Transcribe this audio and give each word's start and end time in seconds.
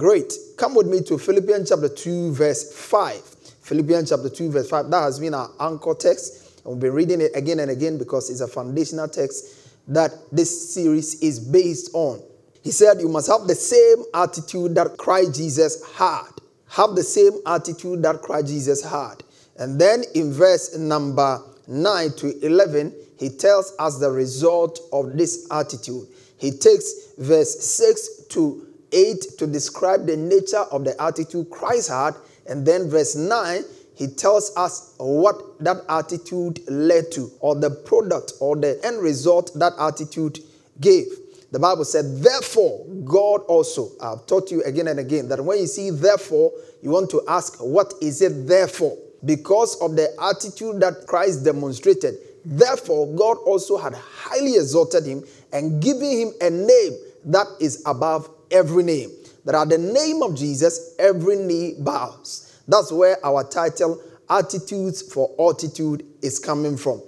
Great. 0.00 0.32
Come 0.56 0.74
with 0.74 0.86
me 0.86 1.02
to 1.02 1.18
Philippians 1.18 1.68
chapter 1.68 1.90
2, 1.90 2.32
verse 2.32 2.72
5. 2.72 3.16
Philippians 3.60 4.08
chapter 4.08 4.30
2, 4.30 4.50
verse 4.50 4.70
5. 4.70 4.90
That 4.90 5.02
has 5.02 5.20
been 5.20 5.34
our 5.34 5.50
anchor 5.60 5.92
text. 5.92 6.64
And 6.64 6.72
we've 6.72 6.80
been 6.80 6.94
reading 6.94 7.20
it 7.20 7.32
again 7.34 7.60
and 7.60 7.70
again 7.70 7.98
because 7.98 8.30
it's 8.30 8.40
a 8.40 8.48
foundational 8.48 9.08
text 9.08 9.68
that 9.88 10.12
this 10.32 10.72
series 10.72 11.20
is 11.22 11.38
based 11.38 11.90
on. 11.92 12.22
He 12.64 12.70
said, 12.70 12.98
You 12.98 13.10
must 13.10 13.30
have 13.30 13.46
the 13.46 13.54
same 13.54 14.04
attitude 14.14 14.74
that 14.76 14.96
Christ 14.96 15.34
Jesus 15.34 15.86
had. 15.92 16.30
Have 16.70 16.94
the 16.94 17.02
same 17.02 17.32
attitude 17.44 18.02
that 18.02 18.22
Christ 18.22 18.46
Jesus 18.46 18.82
had. 18.82 19.22
And 19.58 19.78
then 19.78 20.04
in 20.14 20.32
verse 20.32 20.78
number 20.78 21.42
9 21.68 22.12
to 22.12 22.46
11, 22.46 22.94
he 23.18 23.28
tells 23.28 23.74
us 23.78 23.98
the 23.98 24.10
result 24.10 24.80
of 24.94 25.18
this 25.18 25.46
attitude. 25.50 26.08
He 26.38 26.52
takes 26.52 27.12
verse 27.18 27.60
6 27.60 28.28
to 28.30 28.66
8 28.92 29.38
to 29.38 29.46
describe 29.46 30.06
the 30.06 30.16
nature 30.16 30.64
of 30.70 30.84
the 30.84 31.00
attitude 31.00 31.50
Christ 31.50 31.90
had. 31.90 32.14
And 32.48 32.66
then 32.66 32.88
verse 32.88 33.14
9, 33.16 33.62
he 33.94 34.06
tells 34.08 34.56
us 34.56 34.94
what 34.98 35.62
that 35.62 35.84
attitude 35.88 36.60
led 36.68 37.12
to, 37.12 37.30
or 37.40 37.54
the 37.54 37.70
product, 37.70 38.32
or 38.40 38.56
the 38.56 38.80
end 38.84 39.02
result 39.02 39.52
that 39.56 39.74
attitude 39.78 40.40
gave. 40.80 41.06
The 41.52 41.58
Bible 41.58 41.84
said, 41.84 42.22
therefore, 42.22 42.86
God 43.04 43.42
also. 43.42 43.90
I've 44.00 44.24
taught 44.26 44.50
you 44.50 44.62
again 44.62 44.88
and 44.88 45.00
again 45.00 45.28
that 45.28 45.44
when 45.44 45.58
you 45.58 45.66
see 45.66 45.90
therefore, 45.90 46.52
you 46.80 46.90
want 46.90 47.10
to 47.10 47.22
ask, 47.28 47.58
what 47.58 47.92
is 48.00 48.22
it 48.22 48.46
therefore? 48.46 48.96
Because 49.24 49.80
of 49.82 49.96
the 49.96 50.08
attitude 50.22 50.80
that 50.80 51.06
Christ 51.06 51.44
demonstrated, 51.44 52.14
therefore, 52.44 53.06
God 53.14 53.36
also 53.44 53.76
had 53.76 53.94
highly 53.94 54.54
exalted 54.54 55.04
him 55.04 55.24
and 55.52 55.82
given 55.82 56.08
him 56.08 56.32
a 56.40 56.48
name 56.48 56.98
that 57.26 57.46
is 57.60 57.82
above 57.84 58.30
every 58.50 58.82
name. 58.82 59.10
That 59.44 59.54
at 59.54 59.68
the 59.70 59.78
name 59.78 60.22
of 60.22 60.36
Jesus, 60.36 60.94
every 60.98 61.36
knee 61.36 61.74
bows. 61.78 62.60
That's 62.68 62.92
where 62.92 63.16
our 63.24 63.42
title, 63.42 64.02
Attitudes 64.28 65.02
for 65.02 65.34
Altitude, 65.38 66.04
is 66.22 66.38
coming 66.38 66.76
from. 66.76 67.02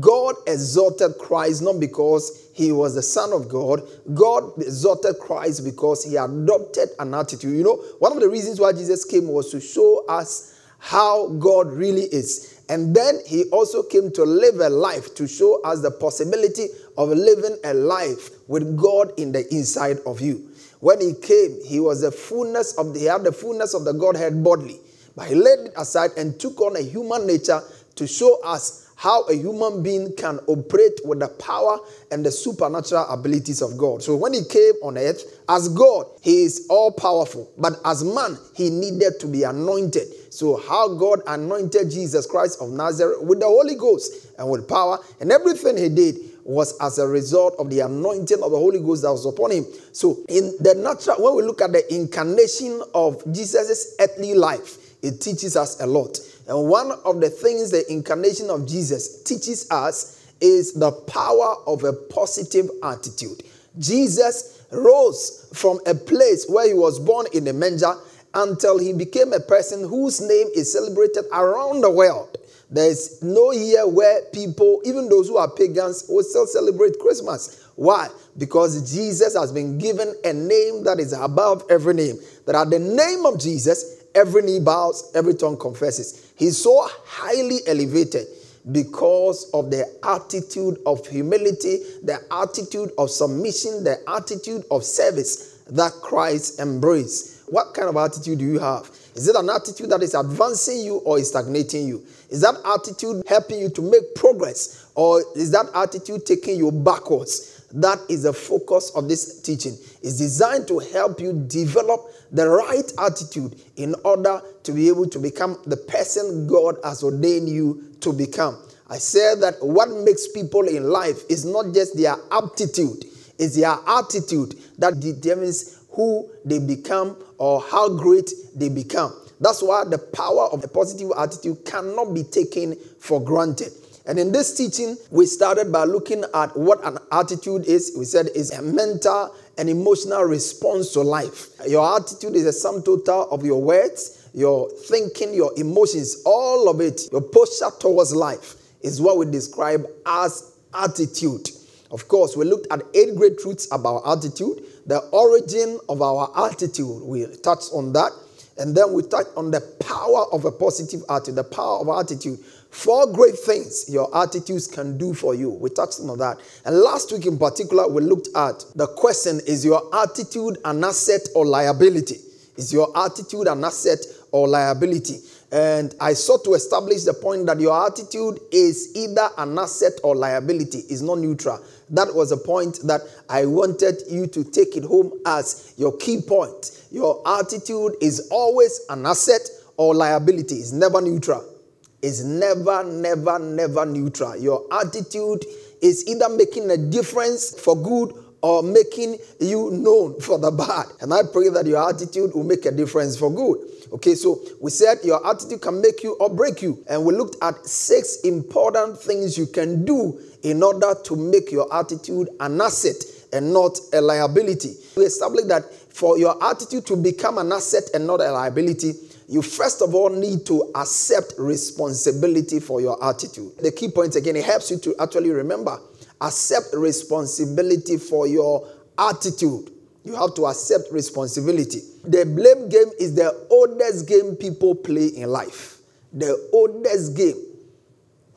God 0.00 0.34
exalted 0.46 1.12
Christ 1.18 1.62
not 1.62 1.80
because 1.80 2.50
he 2.54 2.72
was 2.72 2.94
the 2.94 3.02
Son 3.02 3.32
of 3.32 3.48
God. 3.48 3.82
God 4.14 4.52
exalted 4.58 5.18
Christ 5.18 5.64
because 5.64 6.04
he 6.04 6.16
adopted 6.16 6.90
an 6.98 7.14
attitude. 7.14 7.56
You 7.56 7.64
know, 7.64 7.76
one 7.98 8.12
of 8.12 8.20
the 8.20 8.28
reasons 8.28 8.60
why 8.60 8.72
Jesus 8.72 9.04
came 9.04 9.28
was 9.28 9.50
to 9.50 9.60
show 9.60 10.04
us 10.06 10.60
how 10.78 11.28
God 11.28 11.72
really 11.72 12.02
is. 12.02 12.57
And 12.68 12.94
then 12.94 13.20
he 13.26 13.44
also 13.44 13.82
came 13.82 14.10
to 14.12 14.24
live 14.24 14.56
a 14.60 14.68
life 14.68 15.14
to 15.14 15.26
show 15.26 15.62
us 15.62 15.80
the 15.80 15.90
possibility 15.90 16.66
of 16.98 17.08
living 17.08 17.56
a 17.64 17.72
life 17.72 18.30
with 18.46 18.76
God 18.76 19.12
in 19.18 19.32
the 19.32 19.46
inside 19.52 19.98
of 20.04 20.20
you. 20.20 20.50
When 20.80 21.00
he 21.00 21.14
came, 21.14 21.58
he 21.64 21.80
was 21.80 22.02
the 22.02 22.12
fullness 22.12 22.74
of 22.76 22.92
the, 22.92 23.00
he 23.00 23.06
had 23.06 23.24
the 23.24 23.32
fullness 23.32 23.74
of 23.74 23.84
the 23.84 23.92
Godhead 23.92 24.44
bodily. 24.44 24.78
But 25.16 25.28
he 25.28 25.34
laid 25.34 25.60
it 25.60 25.72
aside 25.76 26.10
and 26.16 26.38
took 26.38 26.60
on 26.60 26.76
a 26.76 26.80
human 26.82 27.26
nature 27.26 27.60
to 27.96 28.06
show 28.06 28.40
us 28.42 28.87
how 28.98 29.22
a 29.28 29.34
human 29.34 29.80
being 29.80 30.12
can 30.16 30.40
operate 30.48 31.00
with 31.04 31.20
the 31.20 31.28
power 31.28 31.78
and 32.10 32.26
the 32.26 32.32
supernatural 32.32 33.06
abilities 33.08 33.62
of 33.62 33.78
God. 33.78 34.02
So 34.02 34.16
when 34.16 34.32
he 34.32 34.42
came 34.42 34.74
on 34.82 34.98
earth, 34.98 35.40
as 35.48 35.68
God, 35.68 36.06
he 36.20 36.42
is 36.42 36.66
all 36.68 36.90
powerful. 36.90 37.48
But 37.56 37.74
as 37.84 38.02
man, 38.02 38.36
he 38.56 38.70
needed 38.70 39.20
to 39.20 39.28
be 39.28 39.44
anointed. 39.44 40.32
So 40.34 40.56
how 40.56 40.94
God 40.94 41.20
anointed 41.28 41.92
Jesus 41.92 42.26
Christ 42.26 42.60
of 42.60 42.70
Nazareth 42.70 43.22
with 43.22 43.38
the 43.38 43.46
Holy 43.46 43.76
Ghost 43.76 44.32
and 44.36 44.50
with 44.50 44.68
power 44.68 44.98
and 45.20 45.30
everything 45.30 45.76
he 45.76 45.88
did 45.88 46.16
was 46.42 46.76
as 46.80 46.98
a 46.98 47.06
result 47.06 47.54
of 47.60 47.70
the 47.70 47.80
anointing 47.80 48.42
of 48.42 48.50
the 48.50 48.58
Holy 48.58 48.80
Ghost 48.80 49.02
that 49.02 49.12
was 49.12 49.26
upon 49.26 49.52
him. 49.52 49.64
So, 49.92 50.24
in 50.28 50.56
the 50.58 50.74
natural, 50.74 51.22
when 51.22 51.36
we 51.36 51.42
look 51.42 51.60
at 51.60 51.70
the 51.70 51.94
incarnation 51.94 52.82
of 52.94 53.22
Jesus' 53.32 53.94
earthly 54.00 54.34
life, 54.34 55.02
it 55.02 55.20
teaches 55.20 55.56
us 55.56 55.80
a 55.80 55.86
lot. 55.86 56.18
And 56.48 56.68
one 56.68 56.90
of 57.04 57.20
the 57.20 57.30
things 57.30 57.70
the 57.70 57.90
incarnation 57.92 58.48
of 58.50 58.66
Jesus 58.66 59.22
teaches 59.22 59.70
us 59.70 60.32
is 60.40 60.72
the 60.72 60.92
power 60.92 61.56
of 61.66 61.84
a 61.84 61.92
positive 61.92 62.70
attitude. 62.82 63.42
Jesus 63.78 64.64
rose 64.70 65.48
from 65.54 65.80
a 65.86 65.94
place 65.94 66.46
where 66.48 66.66
he 66.66 66.74
was 66.74 66.98
born 66.98 67.26
in 67.32 67.46
a 67.48 67.52
manger 67.52 67.94
until 68.34 68.78
he 68.78 68.92
became 68.92 69.32
a 69.32 69.40
person 69.40 69.88
whose 69.88 70.20
name 70.20 70.48
is 70.54 70.72
celebrated 70.72 71.24
around 71.32 71.82
the 71.82 71.90
world. 71.90 72.38
There's 72.70 73.22
no 73.22 73.52
year 73.52 73.86
where 73.86 74.22
people, 74.32 74.82
even 74.84 75.08
those 75.08 75.28
who 75.28 75.38
are 75.38 75.50
pagans, 75.50 76.04
will 76.08 76.22
still 76.22 76.46
celebrate 76.46 76.98
Christmas. 76.98 77.64
Why? 77.76 78.08
Because 78.36 78.92
Jesus 78.92 79.34
has 79.36 79.52
been 79.52 79.78
given 79.78 80.14
a 80.24 80.32
name 80.32 80.84
that 80.84 81.00
is 81.00 81.12
above 81.12 81.64
every 81.70 81.94
name. 81.94 82.18
That 82.44 82.54
at 82.56 82.70
the 82.70 82.78
name 82.78 83.24
of 83.24 83.40
Jesus, 83.40 83.97
every 84.18 84.42
knee 84.42 84.58
bows, 84.58 85.12
every 85.14 85.34
tongue 85.34 85.56
confesses. 85.56 86.32
He's 86.36 86.58
so 86.58 86.88
highly 87.04 87.60
elevated 87.66 88.26
because 88.72 89.48
of 89.54 89.70
the 89.70 89.86
attitude 90.02 90.78
of 90.84 91.06
humility, 91.06 91.78
the 92.02 92.18
attitude 92.30 92.90
of 92.98 93.10
submission, 93.10 93.84
the 93.84 93.96
attitude 94.08 94.64
of 94.70 94.84
service 94.84 95.62
that 95.70 95.92
Christ 96.02 96.60
embraced. 96.60 97.48
What 97.48 97.72
kind 97.74 97.88
of 97.88 97.96
attitude 97.96 98.40
do 98.40 98.44
you 98.44 98.58
have? 98.58 98.90
Is 99.14 99.28
it 99.28 99.36
an 99.36 99.48
attitude 99.50 99.90
that 99.90 100.02
is 100.02 100.14
advancing 100.14 100.80
you 100.80 100.96
or 100.98 101.18
is 101.18 101.28
stagnating 101.28 101.88
you? 101.88 102.04
Is 102.28 102.42
that 102.42 102.56
attitude 102.64 103.24
helping 103.26 103.60
you 103.60 103.70
to 103.70 103.82
make 103.82 104.14
progress 104.14 104.90
or 104.94 105.24
is 105.34 105.50
that 105.52 105.66
attitude 105.74 106.26
taking 106.26 106.58
you 106.58 106.70
backwards? 106.70 107.64
That 107.72 107.98
is 108.08 108.22
the 108.22 108.32
focus 108.32 108.90
of 108.94 109.08
this 109.08 109.42
teaching. 109.42 109.72
It's 110.02 110.18
designed 110.18 110.68
to 110.68 110.78
help 110.78 111.20
you 111.20 111.32
develop 111.48 112.10
the 112.32 112.48
right 112.48 112.92
attitude 112.98 113.60
in 113.76 113.94
order 114.04 114.40
to 114.62 114.72
be 114.72 114.88
able 114.88 115.08
to 115.08 115.18
become 115.18 115.56
the 115.66 115.76
person 115.76 116.46
God 116.46 116.76
has 116.84 117.02
ordained 117.02 117.48
you 117.48 117.94
to 118.00 118.12
become. 118.12 118.62
I 118.90 118.98
said 118.98 119.40
that 119.42 119.54
what 119.60 119.88
makes 119.90 120.28
people 120.28 120.66
in 120.66 120.84
life 120.84 121.22
is 121.28 121.44
not 121.44 121.74
just 121.74 121.96
their 121.96 122.16
aptitude, 122.32 123.04
it's 123.38 123.56
their 123.56 123.76
attitude 123.86 124.54
that 124.78 125.00
determines 125.00 125.78
who 125.90 126.28
they 126.44 126.58
become 126.58 127.16
or 127.38 127.60
how 127.60 127.88
great 127.88 128.32
they 128.54 128.68
become. 128.68 129.14
That's 129.40 129.62
why 129.62 129.84
the 129.84 129.98
power 129.98 130.44
of 130.46 130.64
a 130.64 130.68
positive 130.68 131.12
attitude 131.16 131.64
cannot 131.64 132.14
be 132.14 132.24
taken 132.24 132.76
for 132.98 133.22
granted. 133.22 133.72
And 134.06 134.18
in 134.18 134.32
this 134.32 134.56
teaching, 134.56 134.96
we 135.10 135.26
started 135.26 135.70
by 135.70 135.84
looking 135.84 136.24
at 136.34 136.56
what 136.56 136.82
an 136.82 136.96
attitude 137.12 137.66
is. 137.66 137.92
We 137.96 138.06
said 138.06 138.30
it's 138.34 138.52
a 138.52 138.62
mental 138.62 139.34
and 139.58 139.68
emotional 139.68 140.22
response 140.22 140.92
to 140.92 141.00
life. 141.02 141.48
Your 141.66 141.96
attitude 141.96 142.36
is 142.36 142.46
a 142.46 142.52
sum 142.52 142.82
total 142.82 143.28
of 143.30 143.44
your 143.44 143.60
words, 143.60 144.30
your 144.32 144.70
thinking, 144.70 145.34
your 145.34 145.52
emotions, 145.56 146.22
all 146.24 146.68
of 146.68 146.80
it. 146.80 147.02
Your 147.10 147.22
posture 147.22 147.70
towards 147.78 148.14
life 148.14 148.54
is 148.82 149.00
what 149.00 149.18
we 149.18 149.26
describe 149.26 149.84
as 150.06 150.54
attitude. 150.72 151.50
Of 151.90 152.06
course, 152.06 152.36
we 152.36 152.44
looked 152.44 152.68
at 152.70 152.82
eight 152.94 153.16
great 153.16 153.38
truths 153.38 153.66
about 153.72 154.02
attitude, 154.06 154.62
the 154.86 155.00
origin 155.10 155.80
of 155.88 156.02
our 156.02 156.30
attitude. 156.46 157.02
We 157.02 157.26
touched 157.42 157.70
on 157.72 157.92
that. 157.94 158.12
And 158.58 158.76
then 158.76 158.92
we 158.92 159.02
touched 159.02 159.30
on 159.36 159.50
the 159.52 159.60
power 159.80 160.26
of 160.32 160.44
a 160.44 160.50
positive 160.50 161.02
attitude, 161.08 161.36
the 161.36 161.44
power 161.44 161.78
of 161.78 161.88
attitude. 161.88 162.38
Four 162.70 163.12
great 163.12 163.38
things 163.38 163.86
your 163.88 164.14
attitudes 164.16 164.66
can 164.66 164.98
do 164.98 165.14
for 165.14 165.34
you. 165.34 165.50
We 165.50 165.70
touched 165.70 166.00
on 166.00 166.18
that. 166.18 166.38
And 166.64 166.76
last 166.76 167.10
week 167.10 167.26
in 167.26 167.38
particular, 167.38 167.88
we 167.88 168.02
looked 168.02 168.28
at 168.36 168.64
the 168.74 168.86
question 168.86 169.40
is 169.46 169.64
your 169.64 169.82
attitude 169.94 170.58
an 170.64 170.84
asset 170.84 171.28
or 171.34 171.46
liability? 171.46 172.18
Is 172.56 172.72
your 172.72 172.96
attitude 172.96 173.46
an 173.46 173.64
asset 173.64 174.00
or 174.32 174.48
liability? 174.48 175.20
And 175.50 175.94
I 175.98 176.12
sought 176.12 176.44
to 176.44 176.52
establish 176.52 177.04
the 177.04 177.14
point 177.14 177.46
that 177.46 177.58
your 177.58 177.86
attitude 177.86 178.38
is 178.52 178.94
either 178.94 179.30
an 179.38 179.58
asset 179.58 179.92
or 180.02 180.14
liability, 180.14 180.80
is 180.90 181.00
not 181.00 181.18
neutral. 181.18 181.64
That 181.90 182.14
was 182.14 182.32
a 182.32 182.36
point 182.36 182.80
that 182.84 183.00
I 183.30 183.46
wanted 183.46 184.02
you 184.10 184.26
to 184.26 184.44
take 184.44 184.76
it 184.76 184.84
home 184.84 185.12
as 185.24 185.72
your 185.78 185.96
key 185.96 186.20
point. 186.20 186.82
Your 186.90 187.22
attitude 187.26 187.94
is 188.02 188.28
always 188.30 188.80
an 188.90 189.06
asset 189.06 189.40
or 189.78 189.94
liability, 189.94 190.56
it's 190.56 190.72
never 190.72 191.00
neutral. 191.00 191.57
It's 192.02 192.22
never, 192.22 192.84
never, 192.84 193.38
never 193.38 193.84
neutral. 193.84 194.36
Your 194.36 194.64
attitude 194.72 195.44
is 195.80 196.06
either 196.08 196.28
making 196.28 196.70
a 196.70 196.76
difference 196.76 197.58
for 197.58 197.76
good 197.76 198.12
or 198.40 198.62
making 198.62 199.18
you 199.40 199.70
known 199.72 200.20
for 200.20 200.38
the 200.38 200.50
bad. 200.50 200.86
And 201.00 201.12
I 201.12 201.22
pray 201.32 201.48
that 201.48 201.66
your 201.66 201.88
attitude 201.88 202.34
will 202.34 202.44
make 202.44 202.66
a 202.66 202.70
difference 202.70 203.18
for 203.18 203.30
good. 203.32 203.58
Okay, 203.92 204.14
so 204.14 204.40
we 204.60 204.70
said 204.70 204.98
your 205.02 205.26
attitude 205.26 205.60
can 205.60 205.80
make 205.80 206.02
you 206.02 206.14
or 206.20 206.28
break 206.30 206.62
you. 206.62 206.84
And 206.88 207.04
we 207.04 207.14
looked 207.14 207.36
at 207.42 207.66
six 207.66 208.20
important 208.20 209.00
things 209.00 209.36
you 209.36 209.46
can 209.46 209.84
do 209.84 210.20
in 210.42 210.62
order 210.62 210.94
to 211.04 211.16
make 211.16 211.50
your 211.50 211.72
attitude 211.74 212.28
an 212.38 212.60
asset 212.60 212.96
and 213.32 213.52
not 213.52 213.78
a 213.92 214.00
liability. 214.00 214.74
We 214.96 215.04
established 215.04 215.48
that 215.48 215.64
for 215.98 216.18
your 216.18 216.42
attitude 216.44 216.86
to 216.86 216.96
become 216.96 217.38
an 217.38 217.50
asset 217.50 217.84
and 217.92 218.06
not 218.06 218.20
a 218.20 218.30
liability, 218.30 218.92
you 219.28 219.42
first 219.42 219.82
of 219.82 219.94
all 219.94 220.08
need 220.08 220.46
to 220.46 220.72
accept 220.74 221.34
responsibility 221.38 222.60
for 222.60 222.80
your 222.80 223.02
attitude. 223.04 223.52
The 223.58 223.70
key 223.70 223.90
point 223.90 224.16
again, 224.16 224.36
it 224.36 224.44
helps 224.44 224.70
you 224.70 224.78
to 224.78 224.94
actually 224.98 225.30
remember 225.30 225.78
accept 226.20 226.68
responsibility 226.72 227.98
for 227.98 228.26
your 228.26 228.66
attitude. 228.98 229.70
You 230.04 230.16
have 230.16 230.34
to 230.36 230.46
accept 230.46 230.84
responsibility. 230.90 231.80
The 232.04 232.24
blame 232.24 232.70
game 232.70 232.90
is 232.98 233.14
the 233.14 233.46
oldest 233.50 234.08
game 234.08 234.34
people 234.36 234.74
play 234.74 235.08
in 235.08 235.28
life. 235.28 235.78
The 236.14 236.48
oldest 236.52 237.14
game. 237.14 237.36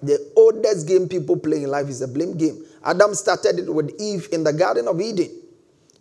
The 0.04 0.32
oldest 0.36 0.88
game 0.88 1.08
people 1.08 1.38
play 1.38 1.64
in 1.64 1.70
life 1.70 1.88
is 1.88 2.00
the 2.00 2.08
blame 2.08 2.38
game. 2.38 2.66
Adam 2.84 3.16
started 3.16 3.60
it 3.60 3.74
with 3.74 3.96
Eve 4.00 4.28
in 4.34 4.44
the 4.44 4.52
Garden 4.52 4.88
of 4.90 5.00
Eden. 5.00 5.30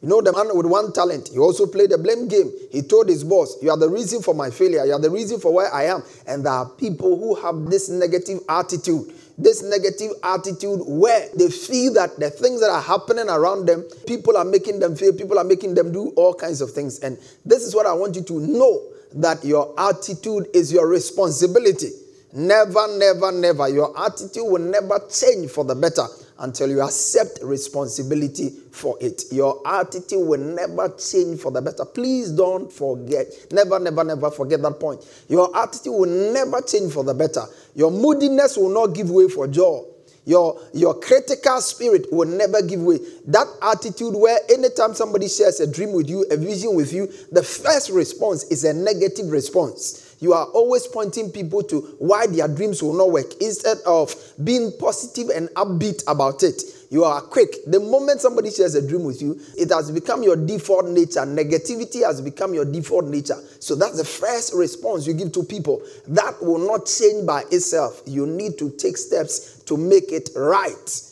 You 0.02 0.08
know, 0.08 0.22
the 0.22 0.32
man 0.32 0.56
with 0.56 0.66
one 0.66 0.92
talent, 0.92 1.28
he 1.28 1.38
also 1.38 1.66
played 1.66 1.90
the 1.90 1.98
blame 1.98 2.26
game. 2.26 2.50
He 2.72 2.80
told 2.82 3.08
his 3.08 3.22
boss, 3.22 3.62
You 3.62 3.70
are 3.70 3.76
the 3.76 3.88
reason 3.88 4.22
for 4.22 4.34
my 4.34 4.50
failure. 4.50 4.84
You 4.86 4.94
are 4.94 5.00
the 5.00 5.10
reason 5.10 5.40
for 5.40 5.52
where 5.52 5.72
I 5.72 5.84
am. 5.84 6.02
And 6.26 6.46
there 6.46 6.52
are 6.52 6.68
people 6.68 7.18
who 7.18 7.34
have 7.34 7.66
this 7.70 7.88
negative 7.90 8.40
attitude 8.48 9.12
this 9.40 9.62
negative 9.62 10.12
attitude 10.22 10.80
where 10.86 11.28
they 11.34 11.48
feel 11.48 11.94
that 11.94 12.18
the 12.18 12.30
things 12.30 12.60
that 12.60 12.70
are 12.70 12.82
happening 12.82 13.28
around 13.28 13.66
them, 13.66 13.82
people 14.06 14.36
are 14.36 14.44
making 14.44 14.80
them 14.80 14.94
feel, 14.94 15.12
people 15.12 15.38
are 15.38 15.44
making 15.44 15.74
them 15.74 15.92
do 15.92 16.12
all 16.16 16.34
kinds 16.34 16.60
of 16.60 16.70
things. 16.72 17.00
And 17.00 17.16
this 17.44 17.62
is 17.62 17.74
what 17.74 17.86
I 17.86 17.92
want 17.94 18.16
you 18.16 18.22
to 18.22 18.40
know 18.40 18.82
that 19.14 19.44
your 19.44 19.74
attitude 19.78 20.48
is 20.54 20.72
your 20.72 20.86
responsibility. 20.86 21.90
Never, 22.32 22.98
never, 22.98 23.32
never. 23.32 23.68
Your 23.68 23.98
attitude 23.98 24.44
will 24.44 24.60
never 24.60 25.00
change 25.10 25.50
for 25.50 25.64
the 25.64 25.74
better 25.74 26.06
until 26.40 26.70
you 26.70 26.80
accept 26.80 27.38
responsibility 27.42 28.50
for 28.72 28.96
it. 29.00 29.24
Your 29.30 29.60
attitude 29.66 30.26
will 30.26 30.40
never 30.40 30.88
change 30.96 31.40
for 31.40 31.52
the 31.52 31.62
better. 31.62 31.84
Please 31.84 32.30
don't 32.30 32.72
forget. 32.72 33.26
Never, 33.52 33.78
never, 33.78 34.02
never 34.04 34.30
forget 34.30 34.60
that 34.62 34.80
point. 34.80 35.04
Your 35.28 35.56
attitude 35.56 35.92
will 35.92 36.32
never 36.32 36.60
change 36.62 36.92
for 36.92 37.04
the 37.04 37.14
better. 37.14 37.44
Your 37.74 37.90
moodiness 37.90 38.56
will 38.56 38.70
not 38.70 38.94
give 38.94 39.10
way 39.10 39.28
for 39.28 39.46
joy. 39.46 39.82
Your, 40.26 40.60
your 40.74 41.00
critical 41.00 41.60
spirit 41.60 42.06
will 42.12 42.28
never 42.28 42.62
give 42.62 42.80
way. 42.80 42.98
That 43.26 43.46
attitude 43.62 44.14
where 44.14 44.38
anytime 44.50 44.94
somebody 44.94 45.28
shares 45.28 45.60
a 45.60 45.70
dream 45.70 45.92
with 45.92 46.08
you, 46.08 46.26
a 46.30 46.36
vision 46.36 46.74
with 46.74 46.92
you, 46.92 47.06
the 47.32 47.42
first 47.42 47.90
response 47.90 48.44
is 48.44 48.64
a 48.64 48.72
negative 48.72 49.30
response 49.30 50.09
you 50.20 50.34
are 50.34 50.46
always 50.46 50.86
pointing 50.86 51.30
people 51.30 51.62
to 51.64 51.80
why 51.98 52.26
their 52.26 52.46
dreams 52.46 52.82
will 52.82 52.94
not 52.94 53.10
work 53.10 53.40
instead 53.40 53.78
of 53.86 54.14
being 54.44 54.70
positive 54.78 55.30
and 55.34 55.48
upbeat 55.50 56.02
about 56.06 56.42
it. 56.42 56.62
You 56.90 57.04
are 57.04 57.20
quick. 57.20 57.54
The 57.66 57.80
moment 57.80 58.20
somebody 58.20 58.50
shares 58.50 58.74
a 58.74 58.86
dream 58.86 59.04
with 59.04 59.22
you, 59.22 59.40
it 59.56 59.70
has 59.70 59.90
become 59.90 60.22
your 60.22 60.36
default 60.36 60.88
nature. 60.88 61.20
Negativity 61.20 62.04
has 62.04 62.20
become 62.20 62.52
your 62.52 62.64
default 62.64 63.06
nature. 63.06 63.36
So 63.60 63.74
that's 63.74 63.96
the 63.96 64.04
first 64.04 64.52
response 64.54 65.06
you 65.06 65.14
give 65.14 65.32
to 65.32 65.44
people. 65.44 65.82
That 66.08 66.42
will 66.42 66.58
not 66.58 66.86
change 66.86 67.26
by 67.26 67.44
itself. 67.50 68.02
You 68.06 68.26
need 68.26 68.58
to 68.58 68.70
take 68.70 68.96
steps 68.96 69.62
to 69.64 69.76
make 69.76 70.12
it 70.12 70.30
right. 70.34 71.02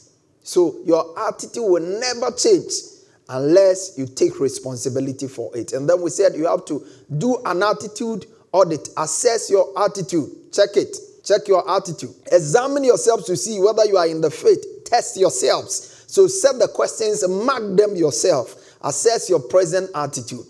So 0.43 0.77
your 0.85 1.19
attitude 1.29 1.63
will 1.63 2.01
never 2.01 2.31
change 2.33 2.73
unless 3.29 3.97
you 3.97 4.07
take 4.07 4.41
responsibility 4.41 5.29
for 5.29 5.57
it. 5.57 5.73
And 5.73 5.89
then 5.89 6.01
we 6.01 6.11
said 6.11 6.35
you 6.35 6.47
have 6.47 6.65
to 6.67 6.85
do 7.19 7.37
an 7.45 7.63
attitude 7.63 8.27
audit, 8.53 8.89
assess 8.97 9.51
your 9.51 9.73
attitude, 9.79 10.53
check 10.53 10.71
it, 10.77 10.97
check 11.25 11.47
your 11.47 11.69
attitude, 11.71 12.15
examine 12.33 12.85
yourselves 12.85 13.25
to 13.27 13.37
see 13.37 13.61
whether 13.61 13.85
you 13.85 13.97
are 13.97 14.07
in 14.07 14.21
the 14.21 14.31
faith, 14.31 14.85
test 14.85 15.19
yourselves. 15.19 16.05
So 16.09 16.27
set 16.27 16.59
the 16.59 16.69
questions, 16.69 17.27
mark 17.29 17.77
them 17.77 17.95
yourself, 17.95 18.55
assess 18.83 19.29
your 19.29 19.41
present 19.41 19.91
attitude. 19.95 20.47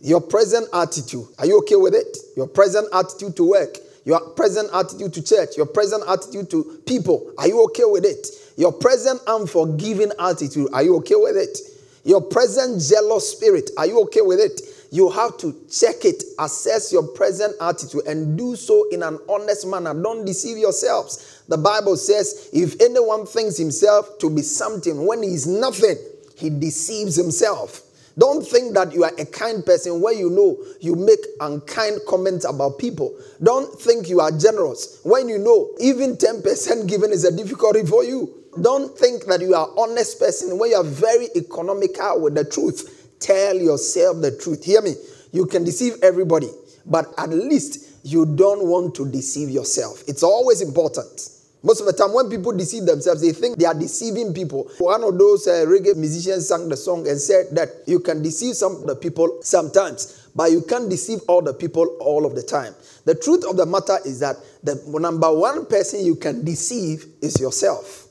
Your 0.00 0.20
present 0.20 0.66
attitude, 0.72 1.26
are 1.38 1.46
you 1.46 1.58
okay 1.58 1.76
with 1.76 1.94
it? 1.94 2.16
Your 2.36 2.48
present 2.48 2.88
attitude 2.92 3.36
to 3.36 3.48
work, 3.48 3.76
your 4.04 4.20
present 4.30 4.68
attitude 4.74 5.14
to 5.14 5.22
church, 5.22 5.56
your 5.56 5.66
present 5.66 6.02
attitude 6.08 6.50
to 6.50 6.82
people, 6.86 7.32
are 7.38 7.46
you 7.46 7.62
okay 7.66 7.84
with 7.84 8.04
it? 8.04 8.26
Your 8.56 8.72
present 8.72 9.20
unforgiving 9.28 10.10
attitude, 10.18 10.68
are 10.72 10.82
you 10.82 10.96
okay 10.96 11.14
with 11.14 11.36
it? 11.36 11.56
Your 12.04 12.20
present 12.20 12.82
jealous 12.82 13.30
spirit, 13.30 13.70
are 13.76 13.86
you 13.86 14.00
okay 14.02 14.22
with 14.22 14.40
it? 14.40 14.60
You 14.92 15.08
have 15.08 15.38
to 15.38 15.54
check 15.70 16.04
it, 16.04 16.22
assess 16.38 16.92
your 16.92 17.08
present 17.08 17.54
attitude, 17.62 18.06
and 18.06 18.36
do 18.36 18.54
so 18.54 18.86
in 18.90 19.02
an 19.02 19.18
honest 19.26 19.66
manner. 19.66 19.94
Don't 19.94 20.26
deceive 20.26 20.58
yourselves. 20.58 21.42
The 21.48 21.56
Bible 21.56 21.96
says, 21.96 22.50
if 22.52 22.78
anyone 22.78 23.24
thinks 23.24 23.56
himself 23.56 24.18
to 24.18 24.28
be 24.28 24.42
something 24.42 25.06
when 25.06 25.22
he 25.22 25.30
is 25.30 25.46
nothing, 25.46 25.96
he 26.36 26.50
deceives 26.50 27.16
himself. 27.16 27.80
Don't 28.18 28.46
think 28.46 28.74
that 28.74 28.92
you 28.92 29.04
are 29.04 29.12
a 29.18 29.24
kind 29.24 29.64
person 29.64 30.02
when 30.02 30.18
you 30.18 30.28
know 30.28 30.62
you 30.80 30.94
make 30.94 31.20
unkind 31.40 32.00
comments 32.06 32.44
about 32.44 32.78
people. 32.78 33.18
Don't 33.42 33.80
think 33.80 34.10
you 34.10 34.20
are 34.20 34.30
generous 34.30 35.00
when 35.04 35.26
you 35.26 35.38
know 35.38 35.70
even 35.80 36.16
10% 36.18 36.86
given 36.86 37.12
is 37.12 37.24
a 37.24 37.34
difficulty 37.34 37.86
for 37.86 38.04
you. 38.04 38.42
Don't 38.60 38.98
think 38.98 39.24
that 39.24 39.40
you 39.40 39.54
are 39.54 39.70
honest 39.78 40.18
person 40.18 40.58
when 40.58 40.72
you 40.72 40.76
are 40.76 40.84
very 40.84 41.28
economical 41.34 42.20
with 42.20 42.34
the 42.34 42.44
truth. 42.44 43.01
Tell 43.22 43.56
yourself 43.56 44.20
the 44.20 44.36
truth. 44.36 44.64
Hear 44.64 44.82
me. 44.82 44.94
You 45.30 45.46
can 45.46 45.64
deceive 45.64 45.94
everybody, 46.02 46.48
but 46.84 47.06
at 47.16 47.30
least 47.30 48.04
you 48.04 48.26
don't 48.26 48.66
want 48.66 48.96
to 48.96 49.08
deceive 49.08 49.48
yourself. 49.48 50.02
It's 50.08 50.24
always 50.24 50.60
important. 50.60 51.30
Most 51.62 51.78
of 51.80 51.86
the 51.86 51.92
time, 51.92 52.12
when 52.12 52.28
people 52.28 52.50
deceive 52.50 52.84
themselves, 52.84 53.20
they 53.20 53.30
think 53.30 53.56
they 53.56 53.66
are 53.66 53.74
deceiving 53.74 54.34
people. 54.34 54.68
One 54.78 55.04
of 55.04 55.16
those 55.16 55.46
uh, 55.46 55.64
reggae 55.68 55.94
musicians 55.94 56.48
sang 56.48 56.68
the 56.68 56.76
song 56.76 57.06
and 57.06 57.20
said 57.20 57.46
that 57.52 57.68
you 57.86 58.00
can 58.00 58.20
deceive 58.20 58.56
some 58.56 58.74
of 58.74 58.86
the 58.86 58.96
people 58.96 59.38
sometimes, 59.42 60.28
but 60.34 60.50
you 60.50 60.62
can't 60.62 60.90
deceive 60.90 61.20
all 61.28 61.40
the 61.40 61.54
people 61.54 61.96
all 62.00 62.26
of 62.26 62.34
the 62.34 62.42
time. 62.42 62.74
The 63.04 63.14
truth 63.14 63.44
of 63.48 63.56
the 63.56 63.66
matter 63.66 63.98
is 64.04 64.18
that 64.18 64.36
the 64.64 64.82
number 64.98 65.32
one 65.32 65.66
person 65.66 66.04
you 66.04 66.16
can 66.16 66.44
deceive 66.44 67.06
is 67.22 67.40
yourself. 67.40 68.01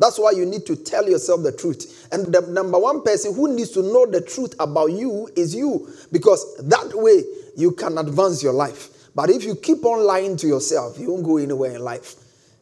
That's 0.00 0.18
why 0.18 0.30
you 0.32 0.46
need 0.46 0.64
to 0.66 0.76
tell 0.76 1.08
yourself 1.08 1.42
the 1.42 1.52
truth. 1.52 2.08
And 2.10 2.32
the 2.32 2.40
number 2.40 2.78
one 2.78 3.02
person 3.02 3.34
who 3.34 3.54
needs 3.54 3.70
to 3.72 3.82
know 3.82 4.06
the 4.06 4.22
truth 4.22 4.54
about 4.58 4.86
you 4.86 5.28
is 5.36 5.54
you, 5.54 5.88
because 6.10 6.56
that 6.56 6.92
way 6.94 7.22
you 7.54 7.72
can 7.72 7.98
advance 7.98 8.42
your 8.42 8.54
life. 8.54 8.88
But 9.14 9.28
if 9.28 9.44
you 9.44 9.54
keep 9.54 9.84
on 9.84 10.04
lying 10.04 10.38
to 10.38 10.46
yourself, 10.46 10.98
you 10.98 11.10
won't 11.10 11.24
go 11.24 11.36
anywhere 11.36 11.72
in 11.72 11.82
life. 11.82 12.14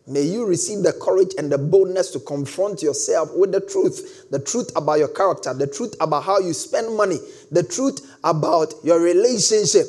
May 0.09 0.23
you 0.23 0.47
receive 0.47 0.83
the 0.83 0.95
courage 0.95 1.35
and 1.37 1.53
the 1.53 1.59
boldness 1.59 2.11
to 2.13 2.21
confront 2.21 2.83
yourself 2.83 3.31
with 3.35 3.53
the 3.53 3.61
truth 3.61 4.31
the 4.31 4.39
truth 4.39 4.73
about 4.75 4.99
your 4.99 5.09
character, 5.09 5.55
the 5.55 5.67
truth 5.67 5.95
about 6.01 6.25
how 6.25 6.39
you 6.39 6.55
spend 6.55 6.97
money, 6.97 7.19
the 7.53 7.63
truth 7.63 8.17
about 8.25 8.73
your 8.83 9.01
relationship. 9.01 9.87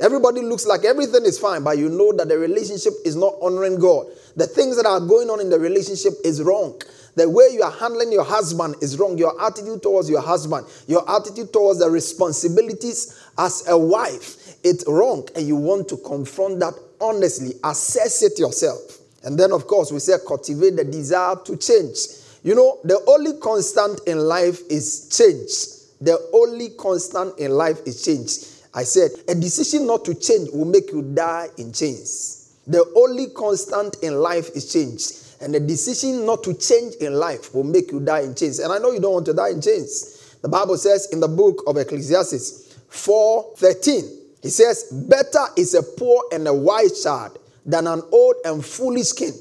Everybody 0.00 0.40
looks 0.40 0.66
like 0.66 0.84
everything 0.84 1.24
is 1.24 1.38
fine, 1.38 1.62
but 1.62 1.78
you 1.78 1.88
know 1.88 2.12
that 2.12 2.28
the 2.28 2.36
relationship 2.36 2.92
is 3.04 3.14
not 3.14 3.34
honoring 3.40 3.78
God. 3.78 4.06
The 4.34 4.46
things 4.46 4.76
that 4.76 4.86
are 4.86 4.98
going 4.98 5.30
on 5.30 5.40
in 5.40 5.50
the 5.50 5.58
relationship 5.58 6.14
is 6.24 6.42
wrong. 6.42 6.80
The 7.14 7.30
way 7.30 7.50
you 7.52 7.62
are 7.62 7.70
handling 7.70 8.10
your 8.10 8.24
husband 8.24 8.74
is 8.80 8.98
wrong. 8.98 9.16
Your 9.16 9.40
attitude 9.40 9.82
towards 9.82 10.10
your 10.10 10.20
husband, 10.20 10.66
your 10.88 11.08
attitude 11.08 11.52
towards 11.52 11.78
the 11.78 11.88
responsibilities 11.88 13.20
as 13.38 13.68
a 13.68 13.78
wife, 13.78 14.56
it's 14.64 14.84
wrong. 14.88 15.28
And 15.36 15.46
you 15.46 15.54
want 15.54 15.88
to 15.90 15.96
confront 15.98 16.58
that 16.58 16.74
honestly, 17.00 17.54
assess 17.62 18.22
it 18.22 18.38
yourself. 18.38 18.98
And 19.22 19.38
then, 19.38 19.52
of 19.52 19.68
course, 19.68 19.92
we 19.92 20.00
say 20.00 20.14
cultivate 20.26 20.76
the 20.76 20.84
desire 20.84 21.36
to 21.44 21.56
change. 21.56 21.98
You 22.42 22.56
know, 22.56 22.80
the 22.82 23.00
only 23.06 23.38
constant 23.38 24.00
in 24.06 24.18
life 24.18 24.60
is 24.68 25.08
change. 25.08 25.70
The 26.00 26.18
only 26.34 26.70
constant 26.70 27.38
in 27.38 27.52
life 27.52 27.78
is 27.86 28.04
change. 28.04 28.53
I 28.74 28.82
said, 28.82 29.10
a 29.28 29.34
decision 29.34 29.86
not 29.86 30.04
to 30.06 30.14
change 30.14 30.50
will 30.52 30.64
make 30.64 30.90
you 30.90 31.02
die 31.02 31.48
in 31.58 31.72
chains. 31.72 32.56
The 32.66 32.84
only 32.96 33.28
constant 33.28 33.96
in 34.02 34.14
life 34.14 34.50
is 34.56 34.72
change. 34.72 35.02
And 35.40 35.54
the 35.54 35.60
decision 35.60 36.26
not 36.26 36.42
to 36.44 36.54
change 36.54 36.94
in 36.96 37.14
life 37.14 37.54
will 37.54 37.64
make 37.64 37.92
you 37.92 38.00
die 38.00 38.20
in 38.20 38.34
chains. 38.34 38.58
And 38.58 38.72
I 38.72 38.78
know 38.78 38.90
you 38.90 39.00
don't 39.00 39.12
want 39.12 39.26
to 39.26 39.34
die 39.34 39.50
in 39.50 39.60
chains. 39.60 40.36
The 40.42 40.48
Bible 40.48 40.76
says 40.76 41.08
in 41.12 41.20
the 41.20 41.28
book 41.28 41.62
of 41.66 41.76
Ecclesiastes 41.76 42.74
4:13, 42.90 44.02
it 44.42 44.50
says, 44.50 44.84
Better 44.90 45.46
is 45.56 45.74
a 45.74 45.82
poor 45.82 46.24
and 46.32 46.46
a 46.48 46.54
wise 46.54 47.02
child 47.02 47.38
than 47.64 47.86
an 47.86 48.02
old 48.12 48.34
and 48.44 48.64
foolish 48.64 49.12
king 49.12 49.32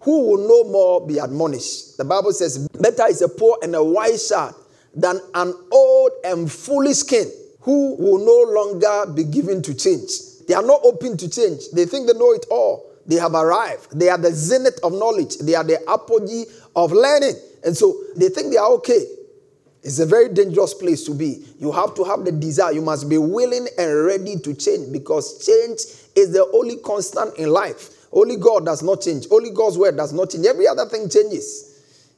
who 0.00 0.26
will 0.26 0.48
no 0.48 0.70
more 0.70 1.06
be 1.06 1.18
admonished. 1.18 1.96
The 1.96 2.04
Bible 2.04 2.32
says, 2.32 2.68
Better 2.68 3.06
is 3.08 3.22
a 3.22 3.28
poor 3.28 3.58
and 3.62 3.74
a 3.74 3.82
wise 3.82 4.28
child 4.28 4.54
than 4.94 5.20
an 5.34 5.54
old 5.70 6.10
and 6.24 6.50
foolish 6.50 7.04
king 7.04 7.30
who 7.62 7.96
will 7.96 8.18
no 8.18 8.52
longer 8.52 9.12
be 9.12 9.24
given 9.24 9.62
to 9.62 9.74
change. 9.74 10.10
They 10.46 10.54
are 10.54 10.62
not 10.62 10.80
open 10.84 11.16
to 11.16 11.28
change. 11.28 11.70
They 11.72 11.86
think 11.86 12.06
they 12.06 12.12
know 12.12 12.32
it 12.32 12.46
all. 12.50 12.90
They 13.06 13.16
have 13.16 13.34
arrived. 13.34 13.98
They 13.98 14.08
are 14.08 14.18
the 14.18 14.32
zenith 14.32 14.78
of 14.82 14.92
knowledge. 14.92 15.38
They 15.38 15.54
are 15.54 15.64
the 15.64 15.78
apogee 15.88 16.44
of 16.76 16.92
learning. 16.92 17.34
And 17.64 17.76
so 17.76 17.96
they 18.16 18.28
think 18.28 18.52
they 18.52 18.58
are 18.58 18.70
okay. 18.72 19.04
It's 19.82 19.98
a 19.98 20.06
very 20.06 20.28
dangerous 20.28 20.74
place 20.74 21.04
to 21.04 21.14
be. 21.14 21.44
You 21.58 21.72
have 21.72 21.94
to 21.96 22.04
have 22.04 22.24
the 22.24 22.32
desire. 22.32 22.72
You 22.72 22.82
must 22.82 23.08
be 23.08 23.18
willing 23.18 23.66
and 23.76 24.04
ready 24.04 24.38
to 24.38 24.54
change 24.54 24.92
because 24.92 25.44
change 25.44 25.80
is 26.14 26.32
the 26.32 26.48
only 26.54 26.76
constant 26.76 27.36
in 27.36 27.50
life. 27.50 28.06
Only 28.12 28.36
God 28.36 28.66
does 28.66 28.82
not 28.82 29.00
change. 29.00 29.26
Only 29.30 29.50
God's 29.50 29.78
word 29.78 29.96
does 29.96 30.12
not 30.12 30.30
change. 30.30 30.46
Every 30.46 30.68
other 30.68 30.86
thing 30.86 31.08
changes. 31.08 31.71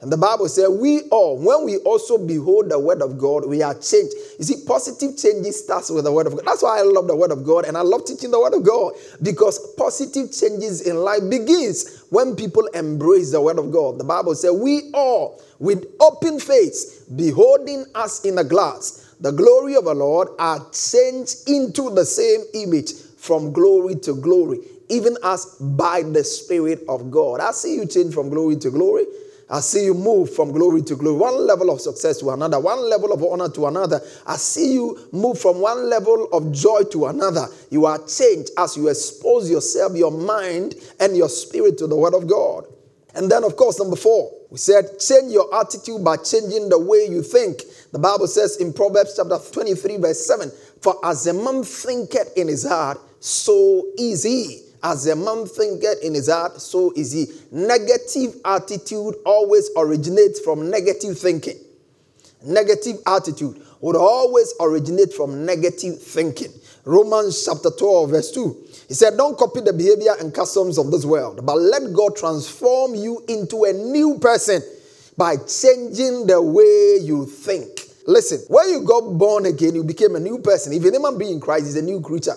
And 0.05 0.13
the 0.13 0.19
Bible 0.19 0.51
says, 0.51 0.69
we 0.69 1.01
all, 1.09 1.39
when 1.39 1.65
we 1.65 1.79
also 1.79 2.19
behold 2.19 2.69
the 2.69 2.79
word 2.79 3.01
of 3.01 3.17
God, 3.17 3.47
we 3.47 3.63
are 3.63 3.73
changed. 3.73 4.13
You 4.39 4.45
see, 4.45 4.63
positive 4.67 5.17
changes 5.17 5.65
starts 5.65 5.89
with 5.89 6.05
the 6.05 6.13
word 6.13 6.27
of 6.27 6.35
God. 6.35 6.45
That's 6.45 6.63
why 6.63 6.81
I 6.81 6.83
love 6.83 7.07
the 7.07 7.17
word 7.17 7.31
of 7.31 7.43
God 7.43 7.65
and 7.65 7.75
I 7.75 7.81
love 7.81 8.05
teaching 8.05 8.31
the 8.31 8.39
word 8.39 8.53
of 8.53 8.63
God 8.63 8.93
because 9.23 9.59
positive 9.77 10.31
changes 10.31 10.83
in 10.83 10.97
life 10.97 11.23
begins 11.31 12.05
when 12.11 12.37
people 12.37 12.67
embrace 12.75 13.33
the 13.33 13.41
word 13.41 13.59
of 13.59 13.73
God. 13.73 13.99
The 13.99 14.05
Bible 14.05 14.35
says, 14.35 14.53
we 14.53 14.91
all, 14.93 15.41
with 15.59 15.87
open 16.01 16.39
face, 16.39 17.05
beholding 17.05 17.87
us 17.95 18.27
in 18.27 18.37
a 18.37 18.45
glass, 18.45 19.17
the 19.21 19.33
glory 19.33 19.75
of 19.75 19.87
the 19.87 19.95
Lord, 19.95 20.29
are 20.39 20.59
changed 20.71 21.49
into 21.49 21.89
the 21.89 22.05
same 22.05 22.43
image 22.53 22.93
from 23.17 23.55
glory 23.55 23.95
to 24.01 24.15
glory, 24.15 24.59
even 24.91 25.17
as 25.25 25.57
by 25.59 26.03
the 26.03 26.23
Spirit 26.23 26.83
of 26.91 27.11
God. 27.11 27.41
I 27.41 27.53
see 27.53 27.77
you 27.77 27.87
change 27.87 28.13
from 28.13 28.29
glory 28.29 28.57
to 28.57 28.71
glory. 28.71 29.07
I 29.51 29.61
see 29.61 29.85
you 29.85 29.95
move 29.95 30.35
from 30.35 30.53
glory 30.53 30.83
to 30.83 30.97
glory, 30.97 31.17
one 31.17 31.47
level 31.47 31.71
of 31.71 31.81
success 31.81 32.19
to 32.21 32.31
another, 32.31 32.59
one 32.59 32.89
level 32.89 33.13
of 33.13 33.23
honor 33.23 33.49
to 33.51 33.67
another. 33.67 34.01
I 34.27 34.37
see 34.37 34.73
you 34.73 35.09
move 35.13 35.39
from 35.39 35.61
one 35.61 35.89
level 35.91 36.29
of 36.33 36.51
joy 36.53 36.85
to 36.93 37.07
another. 37.07 37.47
You 37.71 37.87
are 37.87 37.99
changed 38.07 38.51
as 38.57 38.77
you 38.77 38.89
expose 38.89 39.51
yourself, 39.51 39.95
your 39.97 40.11
mind, 40.11 40.77
and 40.99 41.17
your 41.17 41.29
spirit 41.29 41.77
to 41.79 41.87
the 41.87 41.97
Word 41.97 42.15
of 42.15 42.27
God. 42.27 42.67
And 43.15 43.31
then, 43.31 43.45
of 43.45 43.57
course, 43.57 43.79
number 43.79 43.97
four, 43.97 44.33
we 44.51 44.59
said, 44.59 44.99
change 44.99 45.33
your 45.33 45.55
attitude 45.55 46.03
by 46.03 46.17
changing 46.17 46.69
the 46.69 46.79
way 46.79 47.07
you 47.09 47.23
think. 47.23 47.63
The 47.93 47.99
Bible 47.99 48.27
says 48.27 48.57
in 48.57 48.73
Proverbs 48.73 49.15
chapter 49.17 49.39
23, 49.53 49.99
verse 49.99 50.27
7 50.27 50.51
For 50.81 50.97
as 51.05 51.27
a 51.27 51.33
man 51.33 51.63
thinketh 51.63 52.37
in 52.37 52.49
his 52.49 52.67
heart, 52.67 52.99
so 53.21 53.87
is 53.99 54.25
he. 54.25 54.63
As 54.85 55.07
a 55.07 55.17
man 55.17 55.47
thinketh 55.47 56.03
in 56.03 56.13
his 56.13 56.29
heart, 56.29 56.61
so 56.61 56.93
is 56.95 57.13
he. 57.13 57.27
Negative 57.51 58.37
attitude 58.45 59.15
always 59.25 59.71
originates 59.79 60.41
from 60.41 60.69
negative 60.69 61.19
thinking. 61.19 61.59
Negative 62.45 62.99
attitude 63.07 63.63
would 63.81 63.97
always 63.97 64.53
originate 64.61 65.15
from 65.15 65.47
negative 65.47 66.03
thinking. 66.03 66.53
Romans 66.85 67.47
chapter 67.47 67.71
12, 67.71 68.11
verse 68.11 68.31
2. 68.33 68.67
He 68.89 68.93
said, 68.93 69.17
Don't 69.17 69.39
copy 69.39 69.63
the 69.63 69.73
behavior 69.73 70.13
and 70.21 70.35
customs 70.35 70.77
of 70.77 70.91
this 70.91 71.07
world, 71.07 71.47
but 71.47 71.57
let 71.57 71.95
God 71.95 72.15
transform 72.15 72.95
you 72.95 73.25
into 73.27 73.65
a 73.65 73.73
new 73.73 74.19
person 74.19 74.61
by 75.17 75.37
changing 75.37 76.27
the 76.27 76.43
way 76.43 76.99
you 77.01 77.25
think. 77.25 77.81
Listen, 78.07 78.41
when 78.49 78.69
you 78.69 78.83
got 78.83 79.01
born 79.17 79.47
again, 79.47 79.75
you 79.75 79.83
became 79.83 80.15
a 80.15 80.21
new 80.21 80.41
person. 80.41 80.75
If 80.75 80.85
any 80.85 80.99
man 80.99 81.17
be 81.17 81.31
in 81.31 81.41
Christ, 81.41 81.65
he's 81.65 81.77
a 81.77 81.83
new 81.83 82.03
creature. 82.03 82.35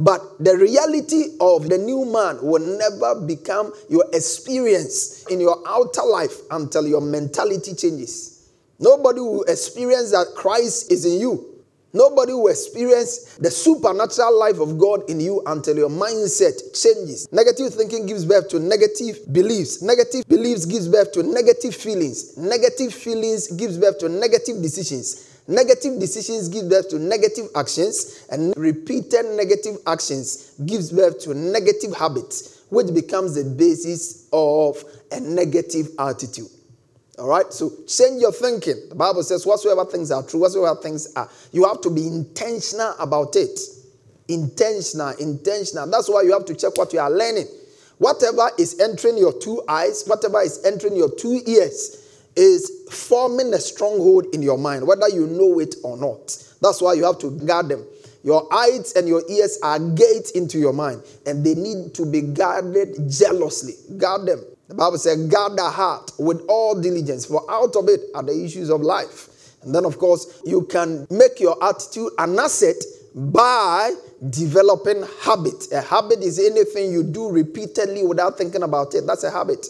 But 0.00 0.42
the 0.42 0.56
reality 0.56 1.36
of 1.40 1.68
the 1.68 1.76
new 1.76 2.06
man 2.06 2.38
will 2.40 2.78
never 2.78 3.20
become 3.20 3.74
your 3.90 4.06
experience 4.14 5.26
in 5.26 5.40
your 5.40 5.62
outer 5.68 6.02
life 6.02 6.40
until 6.50 6.86
your 6.88 7.02
mentality 7.02 7.74
changes. 7.74 8.48
Nobody 8.78 9.20
will 9.20 9.42
experience 9.42 10.10
that 10.12 10.32
Christ 10.34 10.90
is 10.90 11.04
in 11.04 11.20
you. 11.20 11.46
Nobody 11.92 12.32
will 12.32 12.48
experience 12.48 13.36
the 13.36 13.50
supernatural 13.50 14.38
life 14.38 14.58
of 14.58 14.78
God 14.78 15.10
in 15.10 15.20
you 15.20 15.42
until 15.44 15.76
your 15.76 15.90
mindset 15.90 16.54
changes. 16.72 17.30
Negative 17.30 17.74
thinking 17.74 18.06
gives 18.06 18.24
birth 18.24 18.48
to 18.50 18.60
negative 18.60 19.18
beliefs. 19.30 19.82
Negative 19.82 20.24
beliefs 20.28 20.64
gives 20.64 20.88
birth 20.88 21.12
to 21.12 21.22
negative 21.24 21.74
feelings. 21.74 22.38
Negative 22.38 22.94
feelings 22.94 23.48
gives 23.48 23.76
birth 23.76 23.98
to 23.98 24.08
negative 24.08 24.62
decisions. 24.62 25.29
Negative 25.50 25.98
decisions 25.98 26.48
give 26.48 26.70
birth 26.70 26.90
to 26.90 26.98
negative 27.00 27.48
actions, 27.56 28.24
and 28.30 28.54
repeated 28.56 29.24
negative 29.34 29.78
actions 29.84 30.52
gives 30.64 30.92
birth 30.92 31.18
to 31.22 31.34
negative 31.34 31.92
habits, 31.92 32.62
which 32.68 32.94
becomes 32.94 33.34
the 33.34 33.42
basis 33.42 34.28
of 34.32 34.82
a 35.10 35.18
negative 35.18 35.88
attitude. 35.98 36.48
All 37.18 37.26
right, 37.26 37.52
so 37.52 37.72
change 37.88 38.22
your 38.22 38.30
thinking. 38.30 38.76
The 38.90 38.94
Bible 38.94 39.24
says, 39.24 39.44
whatsoever 39.44 39.84
things 39.84 40.12
are 40.12 40.22
true, 40.22 40.38
whatsoever 40.38 40.80
things 40.80 41.12
are, 41.16 41.28
you 41.50 41.66
have 41.66 41.80
to 41.80 41.90
be 41.90 42.06
intentional 42.06 42.94
about 43.00 43.34
it. 43.34 43.58
Intentional, 44.28 45.10
intentional. 45.18 45.88
That's 45.88 46.08
why 46.08 46.22
you 46.22 46.32
have 46.32 46.44
to 46.44 46.54
check 46.54 46.76
what 46.76 46.92
you 46.92 47.00
are 47.00 47.10
learning. 47.10 47.46
Whatever 47.98 48.50
is 48.56 48.78
entering 48.78 49.18
your 49.18 49.32
two 49.32 49.64
eyes, 49.66 50.04
whatever 50.06 50.40
is 50.42 50.64
entering 50.64 50.94
your 50.94 51.10
two 51.10 51.42
ears, 51.44 51.96
is 52.36 52.79
forming 52.90 53.54
a 53.54 53.58
stronghold 53.58 54.26
in 54.34 54.42
your 54.42 54.58
mind, 54.58 54.86
whether 54.86 55.08
you 55.08 55.26
know 55.26 55.58
it 55.60 55.76
or 55.82 55.96
not. 55.96 56.36
That's 56.60 56.82
why 56.82 56.94
you 56.94 57.04
have 57.04 57.18
to 57.20 57.30
guard 57.30 57.68
them. 57.68 57.84
Your 58.22 58.52
eyes 58.52 58.92
and 58.92 59.08
your 59.08 59.22
ears 59.30 59.58
are 59.62 59.78
gates 59.78 60.32
into 60.32 60.58
your 60.58 60.74
mind, 60.74 61.02
and 61.24 61.44
they 61.44 61.54
need 61.54 61.94
to 61.94 62.04
be 62.04 62.20
guarded 62.20 63.10
jealously. 63.10 63.74
Guard 63.96 64.26
them. 64.26 64.44
The 64.68 64.74
Bible 64.74 64.98
says, 64.98 65.26
guard 65.28 65.56
the 65.56 65.68
heart 65.68 66.12
with 66.18 66.44
all 66.48 66.80
diligence, 66.80 67.26
for 67.26 67.50
out 67.50 67.74
of 67.76 67.88
it 67.88 68.02
are 68.14 68.22
the 68.22 68.44
issues 68.44 68.70
of 68.70 68.82
life. 68.82 69.28
And 69.62 69.74
then, 69.74 69.84
of 69.84 69.98
course, 69.98 70.42
you 70.44 70.62
can 70.66 71.06
make 71.10 71.40
your 71.40 71.62
attitude 71.64 72.12
an 72.18 72.38
asset 72.38 72.76
by 73.14 73.92
developing 74.28 75.02
habit. 75.22 75.72
A 75.72 75.80
habit 75.80 76.20
is 76.20 76.38
anything 76.38 76.92
you 76.92 77.02
do 77.02 77.30
repeatedly 77.30 78.04
without 78.04 78.38
thinking 78.38 78.62
about 78.62 78.94
it. 78.94 79.06
That's 79.06 79.24
a 79.24 79.30
habit. 79.30 79.66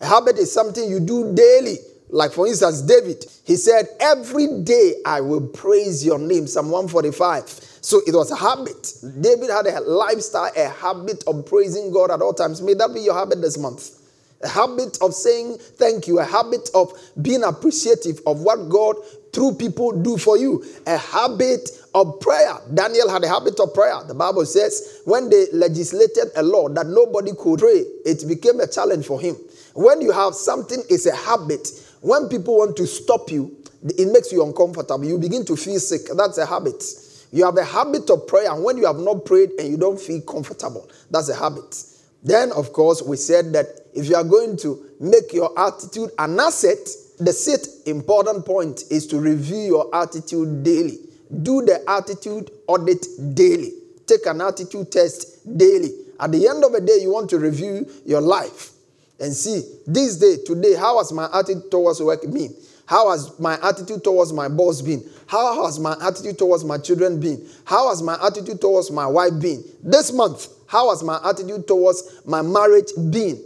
A 0.00 0.06
habit 0.06 0.38
is 0.38 0.52
something 0.52 0.88
you 0.88 1.00
do 1.00 1.34
daily 1.34 1.78
like, 2.10 2.32
for 2.32 2.46
instance, 2.46 2.82
David, 2.82 3.24
he 3.44 3.56
said, 3.56 3.88
Every 4.00 4.62
day 4.62 4.94
I 5.04 5.20
will 5.20 5.46
praise 5.48 6.04
your 6.04 6.18
name. 6.18 6.46
Psalm 6.46 6.70
145. 6.70 7.48
So 7.80 8.00
it 8.06 8.14
was 8.14 8.30
a 8.30 8.36
habit. 8.36 8.94
David 9.20 9.50
had 9.50 9.66
a 9.66 9.80
lifestyle, 9.80 10.50
a 10.56 10.68
habit 10.68 11.24
of 11.26 11.44
praising 11.46 11.92
God 11.92 12.10
at 12.10 12.22
all 12.22 12.32
times. 12.32 12.62
May 12.62 12.74
that 12.74 12.94
be 12.94 13.00
your 13.00 13.14
habit 13.14 13.40
this 13.40 13.58
month. 13.58 14.00
A 14.42 14.48
habit 14.48 14.98
of 15.00 15.14
saying 15.14 15.58
thank 15.58 16.06
you, 16.06 16.18
a 16.18 16.24
habit 16.24 16.68
of 16.74 16.92
being 17.20 17.42
appreciative 17.42 18.20
of 18.26 18.40
what 18.40 18.68
God 18.68 18.96
through 19.32 19.54
people 19.54 19.92
do 19.92 20.16
for 20.16 20.38
you, 20.38 20.64
a 20.86 20.96
habit 20.96 21.68
of 21.94 22.20
prayer. 22.20 22.54
Daniel 22.72 23.10
had 23.10 23.24
a 23.24 23.28
habit 23.28 23.58
of 23.58 23.74
prayer. 23.74 24.02
The 24.06 24.14
Bible 24.14 24.46
says 24.46 25.00
when 25.04 25.28
they 25.30 25.46
legislated 25.52 26.30
a 26.36 26.42
law 26.42 26.68
that 26.68 26.86
nobody 26.86 27.32
could 27.36 27.58
pray, 27.58 27.84
it 28.04 28.26
became 28.28 28.60
a 28.60 28.66
challenge 28.66 29.06
for 29.06 29.20
him. 29.20 29.36
When 29.74 30.00
you 30.00 30.12
have 30.12 30.34
something 30.34 30.82
it's 30.88 31.06
a 31.06 31.16
habit, 31.16 31.68
when 32.04 32.28
people 32.28 32.58
want 32.58 32.76
to 32.76 32.86
stop 32.86 33.30
you, 33.30 33.56
it 33.82 34.12
makes 34.12 34.30
you 34.30 34.44
uncomfortable. 34.44 35.06
You 35.06 35.16
begin 35.16 35.42
to 35.46 35.56
feel 35.56 35.80
sick. 35.80 36.02
That's 36.14 36.36
a 36.36 36.44
habit. 36.44 36.84
You 37.32 37.46
have 37.46 37.56
a 37.56 37.64
habit 37.64 38.10
of 38.10 38.26
prayer, 38.26 38.52
and 38.52 38.62
when 38.62 38.76
you 38.76 38.84
have 38.84 38.98
not 38.98 39.24
prayed 39.24 39.52
and 39.58 39.68
you 39.70 39.78
don't 39.78 39.98
feel 39.98 40.20
comfortable, 40.20 40.86
that's 41.10 41.30
a 41.30 41.34
habit. 41.34 41.82
Then, 42.22 42.52
of 42.52 42.74
course, 42.74 43.00
we 43.00 43.16
said 43.16 43.54
that 43.54 43.68
if 43.94 44.06
you 44.06 44.16
are 44.16 44.24
going 44.24 44.58
to 44.58 44.84
make 45.00 45.32
your 45.32 45.58
attitude 45.58 46.10
an 46.18 46.38
asset, 46.38 46.86
the 47.20 47.32
sixth 47.32 47.88
important 47.88 48.44
point 48.44 48.84
is 48.90 49.06
to 49.06 49.18
review 49.18 49.60
your 49.60 49.96
attitude 49.96 50.62
daily. 50.62 50.98
Do 51.42 51.62
the 51.62 51.82
attitude 51.88 52.50
audit 52.66 53.06
daily. 53.34 53.72
Take 54.06 54.26
an 54.26 54.42
attitude 54.42 54.92
test 54.92 55.56
daily. 55.56 55.90
At 56.20 56.32
the 56.32 56.48
end 56.48 56.64
of 56.64 56.72
the 56.72 56.82
day, 56.82 56.98
you 57.00 57.10
want 57.10 57.30
to 57.30 57.38
review 57.38 57.88
your 58.04 58.20
life 58.20 58.73
and 59.20 59.32
see 59.32 59.62
this 59.86 60.16
day, 60.16 60.36
today, 60.44 60.74
how 60.74 60.98
has 60.98 61.12
my 61.12 61.28
attitude 61.32 61.70
towards 61.70 62.00
work 62.02 62.22
been? 62.22 62.54
How 62.86 63.10
has 63.10 63.38
my 63.38 63.58
attitude 63.62 64.04
towards 64.04 64.32
my 64.32 64.48
boss 64.48 64.82
been? 64.82 65.02
How 65.26 65.64
has 65.64 65.78
my 65.78 65.96
attitude 66.02 66.38
towards 66.38 66.64
my 66.64 66.78
children 66.78 67.18
been? 67.18 67.48
How 67.64 67.88
has 67.88 68.02
my 68.02 68.18
attitude 68.24 68.60
towards 68.60 68.90
my 68.90 69.06
wife 69.06 69.40
been? 69.40 69.64
This 69.82 70.12
month, 70.12 70.48
how 70.66 70.90
has 70.90 71.02
my 71.02 71.18
attitude 71.24 71.66
towards 71.66 72.20
my 72.26 72.42
marriage 72.42 72.90
been? 73.10 73.42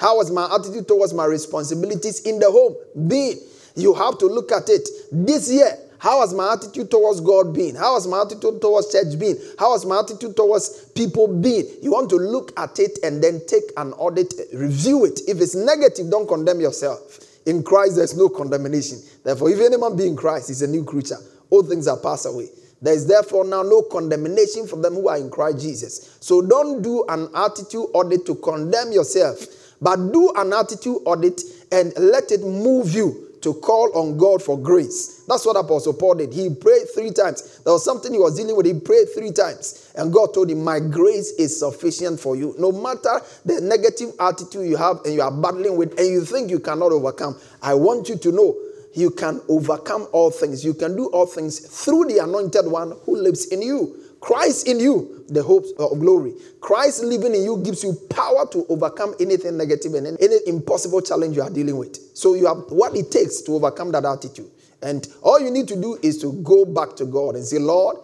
How 0.00 0.18
has 0.18 0.30
my 0.30 0.52
attitude 0.52 0.88
towards 0.88 1.12
my 1.12 1.26
responsibilities 1.26 2.20
in 2.20 2.38
the 2.38 2.50
home 2.50 2.74
been? 3.08 3.38
You 3.76 3.94
have 3.94 4.18
to 4.18 4.26
look 4.26 4.50
at 4.50 4.68
it. 4.68 4.88
This 5.12 5.52
year, 5.52 5.70
How 6.00 6.22
has 6.22 6.32
my 6.32 6.54
attitude 6.54 6.90
towards 6.90 7.20
God 7.20 7.52
been? 7.52 7.74
How 7.74 7.92
has 7.92 8.06
my 8.06 8.22
attitude 8.22 8.62
towards 8.62 8.90
church 8.90 9.18
been? 9.18 9.36
How 9.58 9.72
has 9.72 9.84
my 9.84 10.00
attitude 10.00 10.34
towards 10.34 10.86
people 10.94 11.28
been? 11.28 11.66
You 11.82 11.92
want 11.92 12.08
to 12.10 12.16
look 12.16 12.58
at 12.58 12.78
it 12.78 12.98
and 13.02 13.22
then 13.22 13.42
take 13.46 13.64
an 13.76 13.92
audit, 13.92 14.32
review 14.54 15.04
it. 15.04 15.20
If 15.28 15.42
it's 15.42 15.54
negative, 15.54 16.10
don't 16.10 16.26
condemn 16.26 16.58
yourself. 16.58 17.20
In 17.44 17.62
Christ, 17.62 17.96
there's 17.96 18.16
no 18.16 18.30
condemnation. 18.30 18.98
Therefore, 19.22 19.50
if 19.50 19.60
any 19.60 19.76
man 19.76 19.94
be 19.94 20.06
in 20.06 20.16
Christ, 20.16 20.48
he's 20.48 20.62
a 20.62 20.66
new 20.66 20.84
creature. 20.84 21.18
All 21.50 21.62
things 21.62 21.86
are 21.86 21.98
passed 21.98 22.24
away. 22.24 22.48
There 22.80 22.94
is 22.94 23.06
therefore 23.06 23.44
now 23.44 23.62
no 23.62 23.82
condemnation 23.82 24.66
for 24.66 24.76
them 24.76 24.94
who 24.94 25.08
are 25.08 25.18
in 25.18 25.28
Christ 25.28 25.60
Jesus. 25.60 26.16
So 26.20 26.40
don't 26.40 26.80
do 26.80 27.04
an 27.10 27.28
attitude 27.34 27.88
audit 27.92 28.24
to 28.24 28.36
condemn 28.36 28.90
yourself, 28.92 29.38
but 29.82 29.96
do 29.96 30.32
an 30.34 30.54
attitude 30.54 30.96
audit 31.04 31.42
and 31.70 31.92
let 31.98 32.32
it 32.32 32.40
move 32.40 32.94
you 32.94 33.29
to 33.42 33.54
call 33.54 33.90
on 33.96 34.16
God 34.18 34.42
for 34.42 34.58
grace. 34.58 35.24
That's 35.26 35.46
what 35.46 35.56
Apostle 35.56 35.94
Paul 35.94 36.14
did. 36.16 36.32
He 36.32 36.54
prayed 36.54 36.86
three 36.94 37.10
times. 37.10 37.60
There 37.64 37.72
was 37.72 37.84
something 37.84 38.12
he 38.12 38.18
was 38.18 38.36
dealing 38.36 38.56
with. 38.56 38.66
He 38.66 38.74
prayed 38.74 39.08
three 39.14 39.32
times. 39.32 39.92
And 39.96 40.12
God 40.12 40.34
told 40.34 40.50
him, 40.50 40.64
My 40.64 40.80
grace 40.80 41.32
is 41.32 41.58
sufficient 41.58 42.20
for 42.20 42.36
you. 42.36 42.54
No 42.58 42.72
matter 42.72 43.20
the 43.44 43.60
negative 43.60 44.12
attitude 44.20 44.68
you 44.68 44.76
have 44.76 45.00
and 45.04 45.14
you 45.14 45.22
are 45.22 45.32
battling 45.32 45.76
with 45.76 45.98
and 45.98 46.08
you 46.08 46.24
think 46.24 46.50
you 46.50 46.60
cannot 46.60 46.92
overcome, 46.92 47.38
I 47.62 47.74
want 47.74 48.08
you 48.08 48.16
to 48.16 48.32
know 48.32 48.56
you 48.94 49.10
can 49.10 49.40
overcome 49.48 50.08
all 50.12 50.30
things. 50.30 50.64
You 50.64 50.74
can 50.74 50.96
do 50.96 51.06
all 51.06 51.26
things 51.26 51.60
through 51.84 52.06
the 52.06 52.18
anointed 52.18 52.66
one 52.66 52.92
who 53.04 53.16
lives 53.16 53.46
in 53.46 53.62
you. 53.62 53.99
Christ 54.20 54.68
in 54.68 54.78
you, 54.78 55.24
the 55.28 55.42
hope 55.42 55.64
of 55.78 55.98
glory. 55.98 56.34
Christ 56.60 57.02
living 57.02 57.34
in 57.34 57.42
you 57.42 57.62
gives 57.64 57.82
you 57.82 57.94
power 58.10 58.46
to 58.52 58.66
overcome 58.68 59.14
anything 59.18 59.56
negative 59.56 59.94
and 59.94 60.06
any 60.20 60.36
impossible 60.46 61.00
challenge 61.00 61.36
you 61.36 61.42
are 61.42 61.50
dealing 61.50 61.76
with. 61.76 61.98
So 62.16 62.34
you 62.34 62.46
have 62.46 62.64
what 62.68 62.94
it 62.96 63.10
takes 63.10 63.40
to 63.42 63.52
overcome 63.52 63.92
that 63.92 64.04
attitude. 64.04 64.50
And 64.82 65.06
all 65.22 65.40
you 65.40 65.50
need 65.50 65.68
to 65.68 65.76
do 65.76 65.98
is 66.02 66.18
to 66.18 66.32
go 66.42 66.64
back 66.64 66.96
to 66.96 67.06
God 67.06 67.34
and 67.34 67.44
say, 67.44 67.58
Lord, 67.58 67.96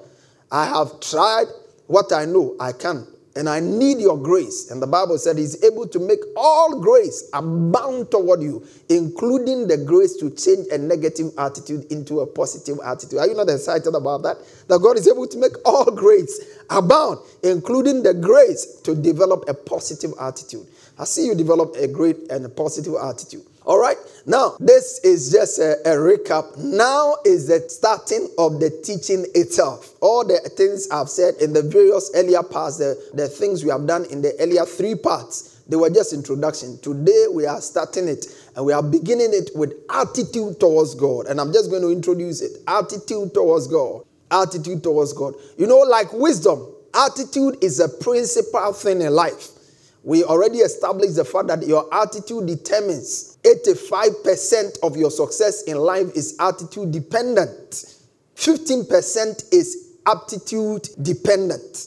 I 0.50 0.66
have 0.66 1.00
tried 1.00 1.46
what 1.87 2.12
I 2.12 2.25
know 2.25 2.56
I 2.58 2.73
can 2.73 3.06
and 3.37 3.49
I 3.49 3.61
need 3.61 3.99
your 3.99 4.16
grace. 4.16 4.71
And 4.71 4.81
the 4.81 4.87
Bible 4.87 5.19
said 5.19 5.37
he's 5.37 5.62
able 5.62 5.87
to 5.88 5.99
make 5.99 6.21
all 6.37 6.81
grace 6.81 7.28
abound 7.33 8.11
toward 8.11 8.43
you, 8.43 8.66
including 8.88 9.69
the 9.69 9.76
grace 9.76 10.16
to 10.16 10.31
change 10.31 10.66
a 10.73 10.78
negative 10.78 11.33
attitude 11.38 11.90
into 11.93 12.21
a 12.21 12.26
positive 12.26 12.78
attitude. 12.85 13.19
Are 13.19 13.28
you 13.28 13.35
not 13.35 13.50
excited 13.50 13.95
about 13.95 14.23
that? 14.23 14.38
That 14.69 14.81
God 14.81 14.97
is 14.97 15.07
able 15.07 15.26
to 15.28 15.38
make 15.38 15.52
all 15.66 15.90
grace 15.90 16.62
abound, 16.71 17.19
including 17.43 18.02
the 18.02 18.14
grace 18.14 18.81
to 18.85 18.95
develop 18.95 19.45
a 19.49 19.55
positive 19.55 20.12
attitude. 20.21 20.66
I 20.99 21.05
see 21.05 21.26
you 21.26 21.35
develop 21.35 21.76
a 21.76 21.87
great 21.87 22.16
and 22.31 22.47
a 22.47 22.49
positive 22.49 22.95
attitude. 23.02 23.45
All 23.66 23.80
right. 23.80 23.96
Now, 24.26 24.56
this 24.61 25.00
is 25.00 25.32
just 25.32 25.58
a, 25.58 25.73
a, 25.85 25.96
recap. 25.96 26.56
Now 26.56 27.16
is 27.25 27.49
the 27.49 27.68
starting 27.68 28.28
of 28.38 28.61
the 28.61 28.70
teaching 28.70 29.26
itself. 29.35 29.92
All 30.00 30.25
the 30.25 30.38
things 30.56 30.88
I've 30.90 31.08
said 31.08 31.35
in 31.40 31.52
the 31.52 31.62
various 31.62 32.12
earlier 32.14 32.44
parts, 32.44 32.78
the, 32.78 33.11
the 33.14 33.26
things 33.26 33.64
we 33.64 33.70
have 33.70 33.85
done 33.85 34.04
in 34.04 34.23
the 34.23 34.35
earlier 34.38 34.64
three 34.64 34.94
parts, 34.94 35.62
they 35.68 35.75
were 35.75 35.90
just 35.90 36.12
introduction. 36.12 36.78
Today 36.78 37.26
we 37.32 37.44
are 37.44 37.61
starting 37.61 38.06
it 38.06 38.26
and 38.54 38.64
we 38.64 38.73
are 38.73 38.85
beginning 38.85 39.30
it 39.32 39.50
with 39.56 39.73
attitude 39.90 40.61
towards 40.61 40.94
God. 40.94 41.26
And 41.26 41.40
I'm 41.40 41.52
just 41.52 41.68
going 41.68 41.82
to 41.82 41.90
introduce 41.90 42.42
it. 42.42 42.62
Attitude 42.68 43.35
towards 43.35 43.66
God. 43.66 44.04
Attitude 44.30 44.85
towards 44.85 45.12
God. 45.12 45.35
You 45.58 45.66
know, 45.66 45.78
like 45.78 46.12
wisdom, 46.12 46.64
attitude 46.94 47.58
is 47.64 47.80
a 47.80 47.88
principal 47.88 48.73
thing 48.73 49.02
in 49.02 49.12
life. 49.12 49.49
We 50.04 50.23
already 50.23 50.58
established 50.58 51.16
the 51.16 51.25
fact 51.25 51.49
that 51.49 51.66
your 51.66 51.92
attitude 51.92 52.46
determines 52.46 53.36
85% 53.46 54.80
of 54.82 54.96
your 54.96 55.10
success 55.10 55.62
in 55.62 55.76
life 55.76 56.08
is 56.16 56.36
attitude 56.40 56.90
dependent. 56.90 57.94
15% 58.34 59.52
is 59.52 59.98
aptitude 60.04 60.88
dependent. 61.00 61.86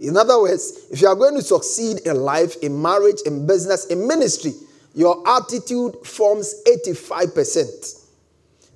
In 0.00 0.16
other 0.16 0.40
words, 0.40 0.88
if 0.90 1.00
you 1.00 1.08
are 1.08 1.14
going 1.14 1.36
to 1.36 1.42
succeed 1.42 2.00
in 2.00 2.16
life, 2.16 2.56
in 2.62 2.80
marriage, 2.80 3.20
in 3.24 3.46
business, 3.46 3.86
in 3.86 4.06
ministry, 4.06 4.52
your 4.94 5.22
attitude 5.28 5.94
forms 6.04 6.62
85%. 6.66 8.02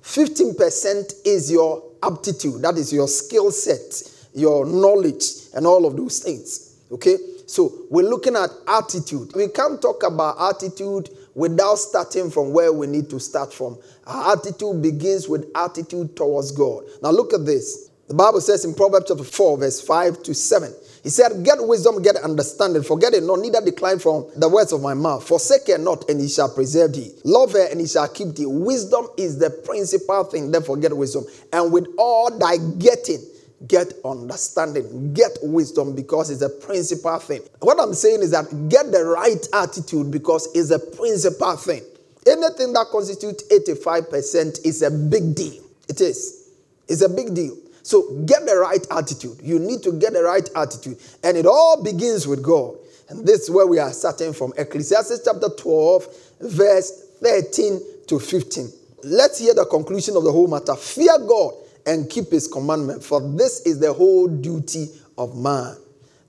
15% 0.01 1.13
is 1.25 1.51
your 1.51 1.83
aptitude, 2.01 2.61
that 2.61 2.77
is 2.77 2.93
your 2.93 3.07
skill 3.07 3.51
set, 3.51 4.03
your 4.33 4.65
knowledge, 4.65 5.23
and 5.53 5.67
all 5.67 5.85
of 5.85 5.97
those 5.97 6.19
things. 6.19 6.77
Okay? 6.91 7.17
So 7.45 7.73
we're 7.89 8.09
looking 8.09 8.35
at 8.35 8.49
attitude. 8.67 9.33
We 9.35 9.49
can't 9.49 9.81
talk 9.81 10.03
about 10.03 10.37
attitude 10.39 11.09
without 11.35 11.75
starting 11.75 12.29
from 12.29 12.53
where 12.53 12.71
we 12.73 12.87
need 12.87 13.09
to 13.09 13.19
start 13.19 13.53
from. 13.53 13.77
Our 14.05 14.37
attitude 14.37 14.81
begins 14.81 15.29
with 15.29 15.49
attitude 15.55 16.15
towards 16.15 16.51
God. 16.51 16.83
Now 17.01 17.11
look 17.11 17.33
at 17.33 17.45
this. 17.45 17.89
The 18.07 18.13
Bible 18.13 18.41
says 18.41 18.65
in 18.65 18.73
Proverbs 18.73 19.05
chapter 19.07 19.23
4, 19.23 19.57
verse 19.59 19.79
5 19.79 20.23
to 20.23 20.33
7. 20.33 20.73
He 21.03 21.09
said, 21.09 21.43
Get 21.43 21.57
wisdom, 21.61 22.01
get 22.01 22.17
understanding, 22.17 22.83
forget 22.83 23.13
it 23.13 23.23
not, 23.23 23.39
neither 23.39 23.61
decline 23.61 23.99
from 23.99 24.27
the 24.35 24.49
words 24.49 24.71
of 24.71 24.81
my 24.81 24.93
mouth. 24.93 25.27
Forsake 25.27 25.67
her 25.67 25.77
not, 25.77 26.09
and 26.09 26.19
he 26.19 26.27
shall 26.27 26.49
preserve 26.53 26.93
thee. 26.93 27.11
Love 27.23 27.53
her, 27.53 27.67
and 27.71 27.79
he 27.79 27.87
shall 27.87 28.07
keep 28.07 28.35
thee. 28.35 28.45
Wisdom 28.45 29.07
is 29.17 29.39
the 29.39 29.49
principal 29.49 30.25
thing, 30.25 30.51
therefore 30.51 30.77
get 30.77 30.95
wisdom. 30.95 31.25
And 31.53 31.71
with 31.71 31.87
all 31.97 32.37
thy 32.37 32.57
getting, 32.57 33.19
get 33.67 33.93
understanding, 34.03 35.13
get 35.13 35.37
wisdom 35.41 35.95
because 35.95 36.29
it's 36.29 36.41
a 36.41 36.49
principal 36.49 37.19
thing. 37.19 37.41
What 37.59 37.79
I'm 37.79 37.93
saying 37.93 38.21
is 38.21 38.31
that 38.31 38.69
get 38.69 38.91
the 38.91 39.05
right 39.05 39.45
attitude 39.53 40.11
because 40.11 40.49
it's 40.55 40.71
a 40.71 40.79
principal 40.79 41.55
thing. 41.57 41.83
Anything 42.27 42.73
that 42.73 42.87
constitutes 42.91 43.43
85% 43.51 44.65
is 44.65 44.81
a 44.81 44.91
big 44.91 45.35
deal. 45.35 45.63
It 45.87 46.01
is. 46.01 46.49
It's 46.87 47.01
a 47.01 47.09
big 47.09 47.33
deal. 47.33 47.57
So 47.83 48.23
get 48.25 48.45
the 48.45 48.55
right 48.55 48.85
attitude. 48.91 49.39
You 49.41 49.57
need 49.59 49.81
to 49.83 49.93
get 49.93 50.13
the 50.13 50.23
right 50.23 50.47
attitude. 50.55 50.97
And 51.23 51.37
it 51.37 51.45
all 51.45 51.83
begins 51.83 52.27
with 52.27 52.43
God. 52.43 52.75
And 53.09 53.25
this 53.25 53.41
is 53.41 53.51
where 53.51 53.65
we 53.67 53.79
are 53.79 53.91
starting 53.91 54.33
from 54.33 54.53
Ecclesiastes 54.57 55.21
chapter 55.25 55.49
12, 55.49 56.07
verse 56.41 57.15
13 57.21 57.81
to 58.07 58.19
15. 58.19 58.69
Let's 59.03 59.39
hear 59.39 59.53
the 59.53 59.65
conclusion 59.65 60.15
of 60.15 60.23
the 60.23 60.31
whole 60.31 60.47
matter. 60.47 60.75
Fear 60.75 61.17
God 61.27 61.53
and 61.85 62.09
keep 62.09 62.31
his 62.31 62.47
commandment, 62.47 63.03
for 63.03 63.21
this 63.35 63.61
is 63.61 63.79
the 63.79 63.91
whole 63.91 64.27
duty 64.27 64.87
of 65.17 65.35
man. 65.35 65.75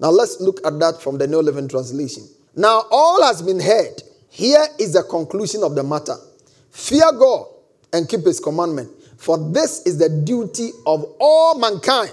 Now 0.00 0.10
let's 0.10 0.40
look 0.40 0.64
at 0.66 0.78
that 0.80 1.00
from 1.00 1.18
the 1.18 1.26
New 1.26 1.40
Living 1.40 1.68
Translation. 1.68 2.24
Now 2.56 2.84
all 2.90 3.22
has 3.22 3.42
been 3.42 3.60
heard. 3.60 4.02
Here 4.28 4.64
is 4.78 4.94
the 4.94 5.02
conclusion 5.02 5.62
of 5.62 5.74
the 5.74 5.82
matter. 5.82 6.16
Fear 6.70 7.12
God 7.12 7.46
and 7.92 8.08
keep 8.08 8.24
his 8.24 8.40
commandment, 8.40 8.90
for 9.18 9.38
this 9.52 9.82
is 9.86 9.98
the 9.98 10.08
duty 10.08 10.70
of 10.86 11.04
all 11.20 11.58
mankind. 11.58 12.12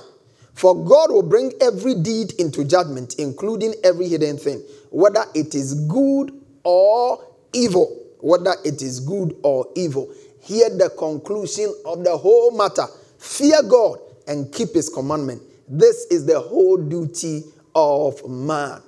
For 0.54 0.76
God 0.76 1.12
will 1.12 1.24
bring 1.24 1.54
every 1.62 1.96
deed 1.96 2.34
into 2.40 2.66
judgment, 2.66 3.16
including 3.18 3.74
every 3.84 4.08
hidden 4.08 4.38
thing, 4.38 4.62
whether 4.92 5.24
it 5.34 5.56
is 5.56 5.74
good 5.88 6.34
or 6.64 7.24
evil. 7.54 7.96
Whether 8.22 8.56
it 8.66 8.82
is 8.82 9.00
good 9.00 9.34
or 9.44 9.66
evil. 9.76 10.14
Hear 10.42 10.70
the 10.70 10.90
conclusion 10.98 11.74
of 11.86 12.04
the 12.04 12.18
whole 12.18 12.52
matter. 12.52 12.86
Fear 13.20 13.64
God 13.64 14.00
and 14.28 14.52
keep 14.52 14.74
his 14.74 14.90
commandment. 14.90 15.42
This 15.68 16.06
is 16.10 16.26
the 16.26 16.40
whole 16.40 16.78
duty 16.78 17.44
of 17.76 18.28
man. 18.28 18.82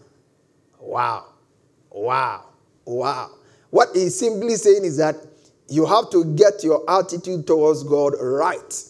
Wow. 0.79 1.25
Wow. 1.91 2.45
Wow. 2.85 3.31
What 3.69 3.89
he's 3.93 4.17
simply 4.17 4.55
saying 4.55 4.85
is 4.85 4.97
that 4.97 5.15
you 5.67 5.85
have 5.85 6.09
to 6.11 6.25
get 6.35 6.63
your 6.63 6.83
attitude 6.89 7.45
towards 7.45 7.83
God 7.83 8.13
right 8.19 8.83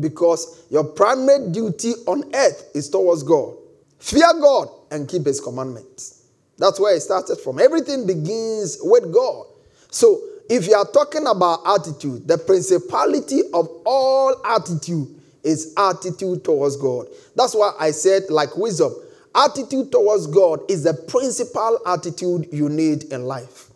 because 0.00 0.64
your 0.70 0.84
primary 0.84 1.50
duty 1.50 1.92
on 2.06 2.34
earth 2.34 2.70
is 2.74 2.88
towards 2.88 3.22
God. 3.22 3.56
Fear 3.98 4.32
God 4.40 4.68
and 4.90 5.08
keep 5.08 5.26
his 5.26 5.40
commandments. 5.40 6.24
That's 6.58 6.80
where 6.80 6.94
it 6.94 7.00
started 7.00 7.36
from. 7.36 7.60
Everything 7.60 8.06
begins 8.06 8.78
with 8.82 9.12
God. 9.12 9.46
So 9.90 10.20
if 10.48 10.66
you 10.66 10.74
are 10.74 10.86
talking 10.86 11.26
about 11.26 11.60
attitude, 11.66 12.26
the 12.28 12.38
principality 12.38 13.42
of 13.54 13.68
all 13.84 14.40
attitude 14.44 15.08
is 15.42 15.74
attitude 15.76 16.44
towards 16.44 16.76
God. 16.76 17.06
That's 17.34 17.54
why 17.54 17.72
I 17.78 17.90
said, 17.90 18.24
like 18.28 18.56
wisdom, 18.56 18.94
attitude 19.34 19.90
towards 19.90 20.26
God 20.26 20.60
is 20.70 20.84
the 20.84 20.94
principal 20.94 21.80
attitude 21.86 22.48
you 22.52 22.68
need 22.68 23.04
in 23.12 23.24
life. 23.24 23.70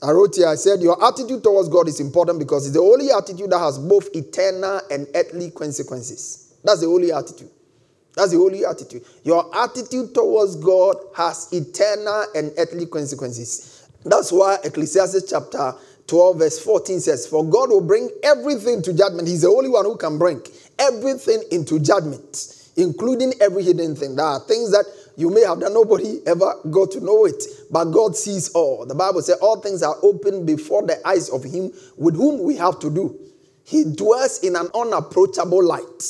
I 0.00 0.12
wrote 0.12 0.36
here, 0.36 0.46
I 0.46 0.54
said, 0.54 0.80
Your 0.80 1.02
attitude 1.04 1.42
towards 1.42 1.68
God 1.68 1.88
is 1.88 1.98
important 1.98 2.38
because 2.38 2.66
it's 2.66 2.74
the 2.74 2.82
only 2.82 3.10
attitude 3.10 3.50
that 3.50 3.58
has 3.58 3.78
both 3.78 4.14
eternal 4.14 4.80
and 4.90 5.08
earthly 5.14 5.50
consequences. 5.50 6.54
That's 6.62 6.80
the 6.80 6.86
only 6.86 7.12
attitude. 7.12 7.50
That's 8.14 8.30
the 8.30 8.38
only 8.38 8.64
attitude. 8.64 9.04
Your 9.24 9.48
attitude 9.56 10.14
towards 10.14 10.56
God 10.56 10.96
has 11.16 11.48
eternal 11.52 12.26
and 12.34 12.52
earthly 12.58 12.86
consequences. 12.86 13.88
That's 14.04 14.30
why 14.30 14.58
Ecclesiastes 14.62 15.30
chapter 15.30 15.74
12, 16.08 16.38
verse 16.38 16.58
14 16.58 17.00
says, 17.00 17.26
For 17.26 17.44
God 17.44 17.68
will 17.70 17.82
bring 17.82 18.10
everything 18.22 18.82
to 18.82 18.92
judgment. 18.92 19.28
He's 19.28 19.42
the 19.42 19.48
only 19.48 19.68
one 19.68 19.84
who 19.84 19.96
can 19.96 20.18
bring 20.18 20.42
everything 20.78 21.42
into 21.52 21.78
judgment, 21.78 22.70
including 22.76 23.34
every 23.40 23.62
hidden 23.62 23.94
thing. 23.94 24.16
There 24.16 24.24
are 24.24 24.40
things 24.40 24.72
that 24.72 24.86
you 25.16 25.30
may 25.30 25.42
have 25.42 25.60
done, 25.60 25.74
nobody 25.74 26.20
ever 26.26 26.54
got 26.70 26.92
to 26.92 27.00
know 27.00 27.26
it, 27.26 27.42
but 27.70 27.86
God 27.86 28.16
sees 28.16 28.50
all. 28.50 28.86
The 28.86 28.94
Bible 28.94 29.20
says 29.20 29.38
all 29.42 29.60
things 29.60 29.82
are 29.82 29.96
open 30.02 30.46
before 30.46 30.86
the 30.86 31.06
eyes 31.06 31.28
of 31.28 31.44
Him 31.44 31.72
with 31.96 32.16
whom 32.16 32.42
we 32.42 32.56
have 32.56 32.78
to 32.80 32.90
do. 32.90 33.18
He 33.64 33.84
dwells 33.84 34.42
in 34.42 34.56
an 34.56 34.68
unapproachable 34.74 35.62
light. 35.62 36.02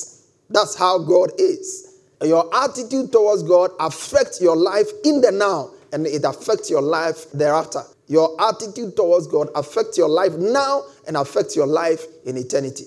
That's 0.51 0.77
how 0.77 0.99
God 0.99 1.33
is. 1.39 2.01
Your 2.23 2.55
attitude 2.55 3.11
towards 3.11 3.43
God 3.43 3.71
affects 3.81 4.41
your 4.41 4.57
life 4.57 4.89
in 5.05 5.21
the 5.21 5.33
now 5.33 5.71
and 5.93 6.07
it 6.07 6.25
affects 6.25 6.71
your 6.71 6.83
life 6.83 7.31
thereafter. 7.33 7.83
Your 8.09 8.40
attitude 8.40 8.97
towards 8.97 9.27
God 9.27 9.49
affects 9.55 9.97
your 9.99 10.09
life 10.09 10.33
now 10.35 10.83
and 11.07 11.16
affects 11.16 11.55
your 11.55 11.66
life 11.66 12.05
in 12.25 12.37
eternity. 12.37 12.85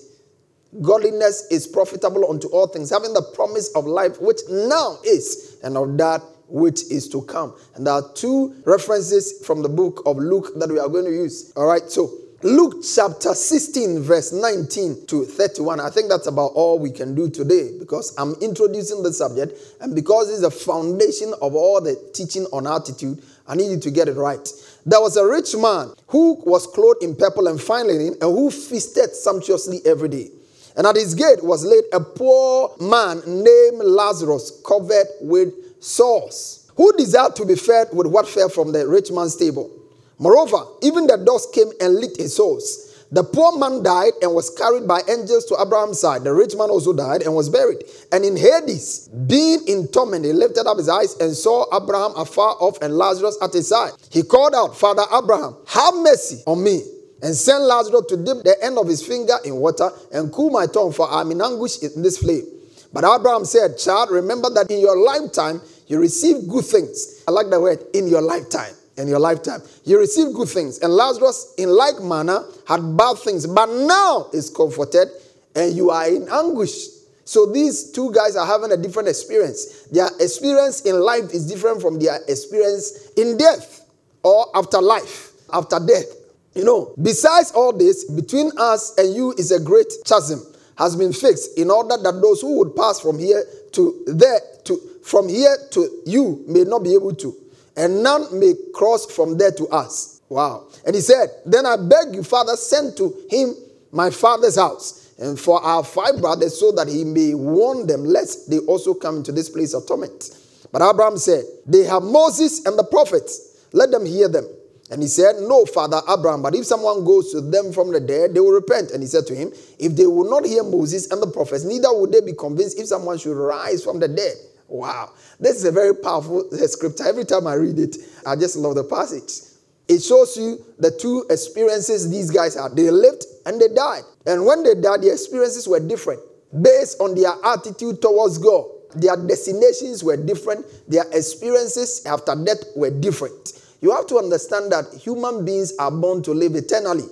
Godliness 0.80 1.46
is 1.50 1.66
profitable 1.66 2.28
unto 2.30 2.48
all 2.48 2.66
things, 2.66 2.90
having 2.90 3.12
the 3.12 3.22
promise 3.22 3.74
of 3.74 3.84
life 3.84 4.20
which 4.20 4.40
now 4.48 4.98
is, 5.04 5.58
and 5.62 5.76
of 5.76 5.96
that 5.98 6.22
which 6.48 6.82
is 6.90 7.08
to 7.10 7.22
come. 7.22 7.54
And 7.74 7.86
there 7.86 7.94
are 7.94 8.12
two 8.14 8.54
references 8.64 9.44
from 9.46 9.62
the 9.62 9.68
book 9.68 10.02
of 10.06 10.16
Luke 10.16 10.52
that 10.56 10.70
we 10.70 10.78
are 10.78 10.88
going 10.88 11.04
to 11.04 11.10
use. 11.10 11.52
All 11.56 11.66
right, 11.66 11.88
so 11.88 12.10
Luke 12.42 12.82
chapter 12.82 13.34
16, 13.34 14.00
verse 14.00 14.32
19 14.32 15.06
to 15.06 15.24
31. 15.24 15.78
I 15.78 15.90
think 15.90 16.08
that's 16.08 16.26
about 16.26 16.52
all 16.54 16.78
we 16.78 16.90
can 16.90 17.14
do 17.14 17.30
today 17.30 17.70
because 17.78 18.14
I'm 18.18 18.34
introducing 18.40 19.02
the 19.02 19.12
subject, 19.12 19.52
and 19.80 19.94
because 19.94 20.28
it's 20.28 20.40
the 20.40 20.50
foundation 20.50 21.34
of 21.40 21.54
all 21.54 21.80
the 21.80 21.94
teaching 22.12 22.46
on 22.46 22.66
attitude, 22.66 23.22
I 23.46 23.54
need 23.54 23.70
you 23.70 23.78
to 23.78 23.90
get 23.90 24.08
it 24.08 24.16
right. 24.16 24.48
There 24.84 25.00
was 25.00 25.16
a 25.16 25.26
rich 25.26 25.54
man 25.56 25.92
who 26.08 26.34
was 26.44 26.66
clothed 26.66 27.02
in 27.02 27.14
purple 27.14 27.46
and 27.46 27.60
fine 27.60 27.86
linen 27.86 28.14
and 28.20 28.22
who 28.22 28.50
feasted 28.50 29.14
sumptuously 29.14 29.80
every 29.84 30.08
day. 30.08 30.30
And 30.76 30.86
at 30.86 30.96
his 30.96 31.14
gate 31.14 31.42
was 31.42 31.64
laid 31.64 31.84
a 31.92 32.00
poor 32.00 32.74
man 32.80 33.22
named 33.26 33.84
Lazarus, 33.84 34.60
covered 34.66 35.06
with 35.20 35.82
sores, 35.82 36.70
who 36.76 36.92
desired 36.96 37.36
to 37.36 37.44
be 37.44 37.54
fed 37.54 37.88
with 37.92 38.06
what 38.06 38.28
fell 38.28 38.48
from 38.48 38.72
the 38.72 38.88
rich 38.88 39.10
man's 39.12 39.36
table. 39.36 39.70
Moreover, 40.18 40.64
even 40.82 41.06
the 41.06 41.16
dogs 41.16 41.46
came 41.52 41.70
and 41.80 41.96
licked 41.96 42.16
his 42.16 42.34
sores. 42.36 42.91
The 43.12 43.22
poor 43.22 43.58
man 43.58 43.82
died 43.82 44.14
and 44.22 44.34
was 44.34 44.48
carried 44.48 44.88
by 44.88 45.02
angels 45.06 45.44
to 45.46 45.60
Abraham's 45.60 46.00
side. 46.00 46.24
The 46.24 46.32
rich 46.32 46.56
man 46.56 46.70
also 46.70 46.94
died 46.94 47.20
and 47.20 47.34
was 47.34 47.50
buried. 47.50 47.84
And 48.10 48.24
in 48.24 48.38
Hades, 48.38 49.08
being 49.08 49.60
in 49.68 49.88
torment, 49.88 50.24
he 50.24 50.32
lifted 50.32 50.66
up 50.66 50.78
his 50.78 50.88
eyes 50.88 51.14
and 51.20 51.36
saw 51.36 51.66
Abraham 51.76 52.12
afar 52.16 52.56
off 52.58 52.80
and 52.80 52.96
Lazarus 52.96 53.36
at 53.42 53.52
his 53.52 53.68
side. 53.68 53.92
He 54.10 54.22
called 54.22 54.54
out, 54.54 54.78
Father 54.78 55.02
Abraham, 55.12 55.56
have 55.66 55.94
mercy 55.96 56.42
on 56.46 56.64
me 56.64 56.80
and 57.22 57.36
send 57.36 57.64
Lazarus 57.64 58.06
to 58.08 58.16
dip 58.16 58.44
the 58.44 58.56
end 58.64 58.78
of 58.78 58.88
his 58.88 59.06
finger 59.06 59.34
in 59.44 59.56
water 59.56 59.90
and 60.10 60.32
cool 60.32 60.48
my 60.48 60.64
tongue, 60.64 60.92
for 60.92 61.06
I'm 61.10 61.30
in 61.32 61.42
anguish 61.42 61.82
in 61.82 62.00
this 62.02 62.16
flame. 62.16 62.46
But 62.94 63.04
Abraham 63.04 63.44
said, 63.44 63.76
Child, 63.76 64.10
remember 64.10 64.48
that 64.54 64.70
in 64.70 64.80
your 64.80 64.96
lifetime 64.96 65.60
you 65.86 66.00
received 66.00 66.48
good 66.48 66.64
things. 66.64 67.22
I 67.28 67.30
like 67.30 67.50
the 67.50 67.60
word, 67.60 67.84
in 67.92 68.08
your 68.08 68.22
lifetime. 68.22 68.72
In 69.02 69.08
your 69.08 69.18
lifetime, 69.18 69.60
you 69.84 69.98
received 69.98 70.32
good 70.32 70.48
things. 70.48 70.78
And 70.78 70.92
Lazarus, 70.94 71.54
in 71.58 71.68
like 71.68 72.00
manner, 72.00 72.44
had 72.68 72.96
bad 72.96 73.18
things, 73.18 73.48
but 73.48 73.66
now 73.68 74.28
is 74.32 74.48
comforted 74.48 75.08
and 75.56 75.76
you 75.76 75.90
are 75.90 76.06
in 76.06 76.28
anguish. 76.28 76.86
So 77.24 77.46
these 77.46 77.90
two 77.90 78.12
guys 78.12 78.36
are 78.36 78.46
having 78.46 78.70
a 78.70 78.76
different 78.76 79.08
experience. 79.08 79.86
Their 79.90 80.06
experience 80.20 80.82
in 80.82 81.00
life 81.00 81.34
is 81.34 81.48
different 81.48 81.82
from 81.82 81.98
their 81.98 82.20
experience 82.28 83.10
in 83.16 83.36
death 83.36 83.84
or 84.22 84.46
after 84.54 84.80
life, 84.80 85.32
after 85.52 85.80
death. 85.84 86.06
You 86.54 86.62
know, 86.62 86.94
besides 87.02 87.50
all 87.50 87.72
this, 87.72 88.04
between 88.04 88.52
us 88.56 88.96
and 88.98 89.14
you 89.16 89.32
is 89.32 89.50
a 89.50 89.58
great 89.58 89.92
chasm 90.06 90.46
has 90.78 90.94
been 90.94 91.12
fixed 91.12 91.58
in 91.58 91.70
order 91.70 91.96
that 92.00 92.20
those 92.22 92.40
who 92.40 92.58
would 92.58 92.76
pass 92.76 93.00
from 93.00 93.18
here 93.18 93.42
to 93.72 94.04
there 94.06 94.38
to 94.64 94.76
from 95.02 95.28
here 95.28 95.56
to 95.72 96.02
you 96.06 96.44
may 96.46 96.62
not 96.64 96.84
be 96.84 96.94
able 96.94 97.14
to, 97.16 97.34
and 97.76 98.02
none 98.02 98.38
may 98.38 98.54
cross 98.74 99.10
from 99.10 99.38
there 99.38 99.52
to 99.52 99.66
us. 99.68 100.20
Wow. 100.28 100.68
And 100.86 100.94
he 100.94 101.00
said, 101.00 101.28
Then 101.44 101.66
I 101.66 101.76
beg 101.76 102.14
you, 102.14 102.22
Father, 102.22 102.56
send 102.56 102.96
to 102.96 103.14
him 103.30 103.54
my 103.92 104.10
father's 104.10 104.56
house, 104.56 105.14
and 105.18 105.38
for 105.38 105.62
our 105.62 105.84
five 105.84 106.20
brothers, 106.20 106.58
so 106.58 106.72
that 106.72 106.88
he 106.88 107.04
may 107.04 107.34
warn 107.34 107.86
them, 107.86 108.04
lest 108.04 108.50
they 108.50 108.58
also 108.60 108.94
come 108.94 109.18
into 109.18 109.32
this 109.32 109.48
place 109.48 109.74
of 109.74 109.86
torment. 109.86 110.30
But 110.72 110.80
Abraham 110.82 111.18
said, 111.18 111.44
They 111.66 111.84
have 111.84 112.02
Moses 112.02 112.64
and 112.64 112.78
the 112.78 112.84
prophets, 112.84 113.66
let 113.72 113.90
them 113.90 114.06
hear 114.06 114.28
them. 114.28 114.48
And 114.90 115.00
he 115.00 115.08
said, 115.08 115.36
No, 115.40 115.64
Father 115.64 116.00
Abraham, 116.08 116.42
but 116.42 116.54
if 116.54 116.66
someone 116.66 117.04
goes 117.04 117.32
to 117.32 117.40
them 117.40 117.72
from 117.72 117.92
the 117.92 118.00
dead, 118.00 118.34
they 118.34 118.40
will 118.40 118.52
repent. 118.52 118.90
And 118.90 119.02
he 119.02 119.06
said 119.06 119.26
to 119.26 119.34
him, 119.34 119.52
If 119.78 119.96
they 119.96 120.06
will 120.06 120.28
not 120.28 120.44
hear 120.44 120.62
Moses 120.62 121.10
and 121.10 121.22
the 121.22 121.26
prophets, 121.26 121.64
neither 121.64 121.88
would 121.92 122.12
they 122.12 122.20
be 122.20 122.34
convinced 122.34 122.78
if 122.78 122.86
someone 122.86 123.18
should 123.18 123.36
rise 123.36 123.84
from 123.84 124.00
the 124.00 124.08
dead. 124.08 124.36
Wow. 124.72 125.10
This 125.38 125.56
is 125.56 125.64
a 125.64 125.70
very 125.70 125.94
powerful 125.94 126.48
uh, 126.50 126.56
scripture. 126.66 127.04
Every 127.04 127.26
time 127.26 127.46
I 127.46 127.54
read 127.54 127.78
it, 127.78 127.98
I 128.26 128.36
just 128.36 128.56
love 128.56 128.74
the 128.74 128.84
passage. 128.84 129.50
It 129.86 130.02
shows 130.02 130.34
you 130.34 130.64
the 130.78 130.90
two 130.90 131.26
experiences 131.28 132.10
these 132.10 132.30
guys 132.30 132.54
had. 132.54 132.74
They 132.74 132.90
lived 132.90 133.26
and 133.44 133.60
they 133.60 133.68
died. 133.68 134.04
And 134.24 134.46
when 134.46 134.62
they 134.62 134.74
died, 134.74 135.02
their 135.02 135.12
experiences 135.12 135.68
were 135.68 135.78
different 135.78 136.20
based 136.62 136.98
on 137.02 137.14
their 137.14 137.32
attitude 137.44 138.00
towards 138.00 138.38
God. 138.38 138.64
Their 138.94 139.16
destinations 139.16 140.02
were 140.02 140.16
different. 140.16 140.64
Their 140.88 141.04
experiences 141.12 142.06
after 142.06 142.34
death 142.34 142.64
were 142.74 142.90
different. 142.90 143.52
You 143.82 143.90
have 143.90 144.06
to 144.06 144.16
understand 144.16 144.72
that 144.72 144.86
human 144.98 145.44
beings 145.44 145.74
are 145.78 145.90
born 145.90 146.22
to 146.22 146.32
live 146.32 146.54
eternally. 146.54 147.04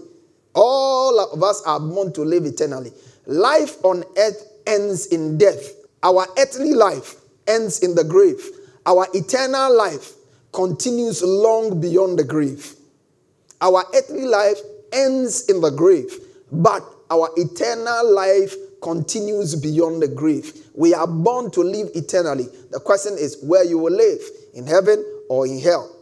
All 0.55 1.21
of 1.21 1.43
us 1.43 1.63
are 1.67 1.79
born 1.79 2.15
to 2.15 2.23
live 2.23 2.47
eternally. 2.47 2.93
Life 3.27 3.85
on 3.85 4.03
earth 4.17 4.47
ends 4.67 5.07
in 5.09 5.37
death. 5.37 5.75
Our 6.03 6.27
earthly 6.39 6.73
life 6.73 7.20
ends 7.51 7.81
in 7.81 7.95
the 7.95 8.05
grave. 8.05 8.41
Our 8.87 9.07
eternal 9.15 9.77
life 9.77 10.13
continues 10.53 11.23
long 11.23 11.81
beyond 11.81 12.19
the 12.19 12.25
grave. 12.25 12.75
Our 13.61 13.85
earthly 13.95 14.25
life 14.25 14.59
ends 14.93 15.49
in 15.49 15.61
the 15.61 15.71
grave, 15.71 16.13
but 16.51 16.83
our 17.11 17.31
eternal 17.37 18.15
life 18.15 18.55
continues 18.83 19.55
beyond 19.55 20.03
the 20.03 20.09
grave. 20.09 20.53
We 20.75 20.95
are 20.95 21.07
born 21.07 21.51
to 21.53 21.61
live 21.61 21.91
eternally. 21.95 22.47
The 22.71 22.81
question 22.81 23.15
is 23.19 23.43
where 23.43 23.65
you 23.65 23.79
will 23.79 23.93
live 23.93 24.21
in 24.55 24.67
heaven 24.67 25.05
or 25.29 25.47
in 25.47 25.61
hell. 25.61 25.95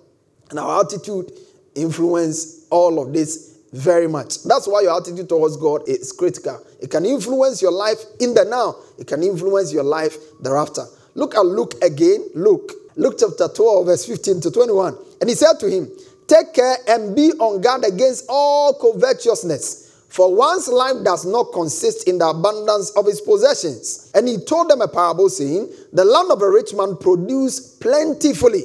And 0.51 0.59
our 0.59 0.85
attitude 0.85 1.33
influence 1.75 2.67
all 2.71 3.03
of 3.03 3.13
this 3.13 3.59
very 3.73 4.07
much. 4.07 4.43
That's 4.45 4.67
why 4.67 4.83
your 4.83 4.97
attitude 4.97 5.29
towards 5.29 5.57
God 5.57 5.89
is 5.89 6.13
critical. 6.13 6.65
It 6.81 6.91
can 6.91 7.05
influence 7.05 7.61
your 7.61 7.73
life 7.73 7.99
in 8.21 8.35
the 8.35 8.45
now. 8.45 8.77
It 8.99 9.07
can 9.07 9.23
influence 9.23 9.73
your 9.73 9.85
life 9.85 10.17
thereafter. 10.41 10.85
Look 11.19 11.35
at 11.35 11.45
Luke 11.45 11.75
again. 11.83 12.31
Luke. 12.35 12.73
Luke 12.95 13.17
chapter 13.19 13.49
12, 13.49 13.87
verse 13.87 14.07
15 14.07 14.41
to 14.41 14.51
21. 14.53 14.97
And 15.21 15.29
he 15.29 15.35
said 15.35 15.59
to 15.59 15.69
him, 15.69 15.91
Take 16.29 16.55
care 16.55 16.77
and 16.87 17.17
be 17.17 17.33
on 17.41 17.61
guard 17.61 17.85
against 17.85 18.27
all 18.29 18.73
covetousness. 18.75 20.05
For 20.11 20.33
one's 20.33 20.69
life 20.69 21.03
does 21.03 21.27
not 21.27 21.53
consist 21.53 22.07
in 22.07 22.19
the 22.19 22.29
abundance 22.29 22.91
of 22.91 23.07
his 23.07 23.21
possessions. 23.21 24.13
And 24.15 24.29
he 24.29 24.39
told 24.39 24.71
them 24.71 24.81
a 24.81 24.87
parable, 24.87 25.29
saying, 25.29 25.69
The 25.93 26.05
land 26.05 26.31
of 26.31 26.41
a 26.41 26.49
rich 26.49 26.73
man 26.73 26.97
produced 26.97 27.81
plentifully. 27.81 28.63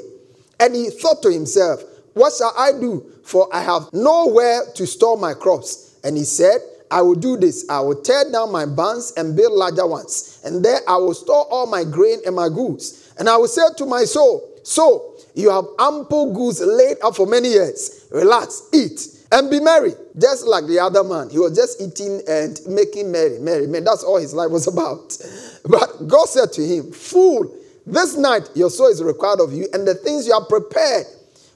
And 0.59 0.75
he 0.75 0.91
thought 0.91 1.23
to 1.23 1.31
himself, 1.31 1.81
What 2.13 2.33
shall 2.37 2.53
I 2.55 2.73
do? 2.73 3.03
For 3.23 3.49
I 3.51 3.63
have 3.63 3.91
nowhere 3.93 4.61
to 4.75 4.85
store 4.85 5.17
my 5.17 5.33
crops. 5.33 5.97
And 6.03 6.17
he 6.17 6.23
said, 6.23 6.59
I 6.93 7.01
will 7.01 7.15
do 7.15 7.37
this. 7.37 7.65
I 7.69 7.79
will 7.79 7.99
tear 7.99 8.29
down 8.31 8.51
my 8.51 8.67
barns 8.67 9.13
and 9.17 9.35
build 9.35 9.53
larger 9.53 9.87
ones. 9.87 10.39
And 10.45 10.63
there 10.63 10.79
I 10.87 10.97
will 10.97 11.15
store 11.15 11.47
all 11.49 11.65
my 11.65 11.83
grain 11.83 12.19
and 12.23 12.35
my 12.35 12.49
goods. 12.49 13.11
And 13.17 13.27
I 13.27 13.35
will 13.35 13.47
say 13.47 13.63
to 13.77 13.85
my 13.87 14.03
soul, 14.03 14.47
So 14.61 15.15
you 15.33 15.49
have 15.49 15.65
ample 15.79 16.35
goods 16.35 16.61
laid 16.61 16.97
up 17.03 17.15
for 17.15 17.25
many 17.25 17.49
years. 17.49 18.05
Relax, 18.11 18.69
eat, 18.71 19.07
and 19.31 19.49
be 19.49 19.59
merry. 19.59 19.93
Just 20.21 20.45
like 20.45 20.67
the 20.67 20.77
other 20.77 21.03
man. 21.03 21.31
He 21.31 21.39
was 21.39 21.55
just 21.55 21.81
eating 21.81 22.21
and 22.27 22.59
making 22.67 23.11
merry. 23.11 23.39
Merry, 23.39 23.65
man. 23.65 23.85
That's 23.85 24.03
all 24.03 24.17
his 24.17 24.35
life 24.35 24.51
was 24.51 24.67
about. 24.71 25.17
But 25.65 26.07
God 26.07 26.27
said 26.27 26.53
to 26.53 26.61
him, 26.61 26.91
Fool, 26.91 27.57
this 27.87 28.15
night 28.17 28.51
your 28.53 28.69
soul 28.69 28.89
is 28.89 29.01
required 29.01 29.41
of 29.41 29.51
you, 29.51 29.67
and 29.73 29.87
the 29.87 29.95
things 29.95 30.27
you 30.27 30.39
have 30.39 30.47
prepared, 30.47 31.07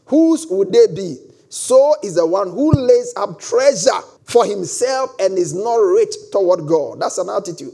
whose 0.06 0.48
would 0.48 0.74
they 0.74 0.88
be? 0.88 1.18
So 1.50 1.96
is 2.02 2.16
the 2.16 2.26
one 2.26 2.50
who 2.50 2.72
lays 2.72 3.14
up 3.16 3.40
treasure 3.40 4.02
for 4.28 4.46
himself 4.46 5.12
and 5.20 5.38
is 5.38 5.54
not 5.54 5.78
rich 5.78 6.14
toward 6.32 6.68
God. 6.68 7.00
That's 7.00 7.18
an 7.18 7.30
attitude. 7.30 7.74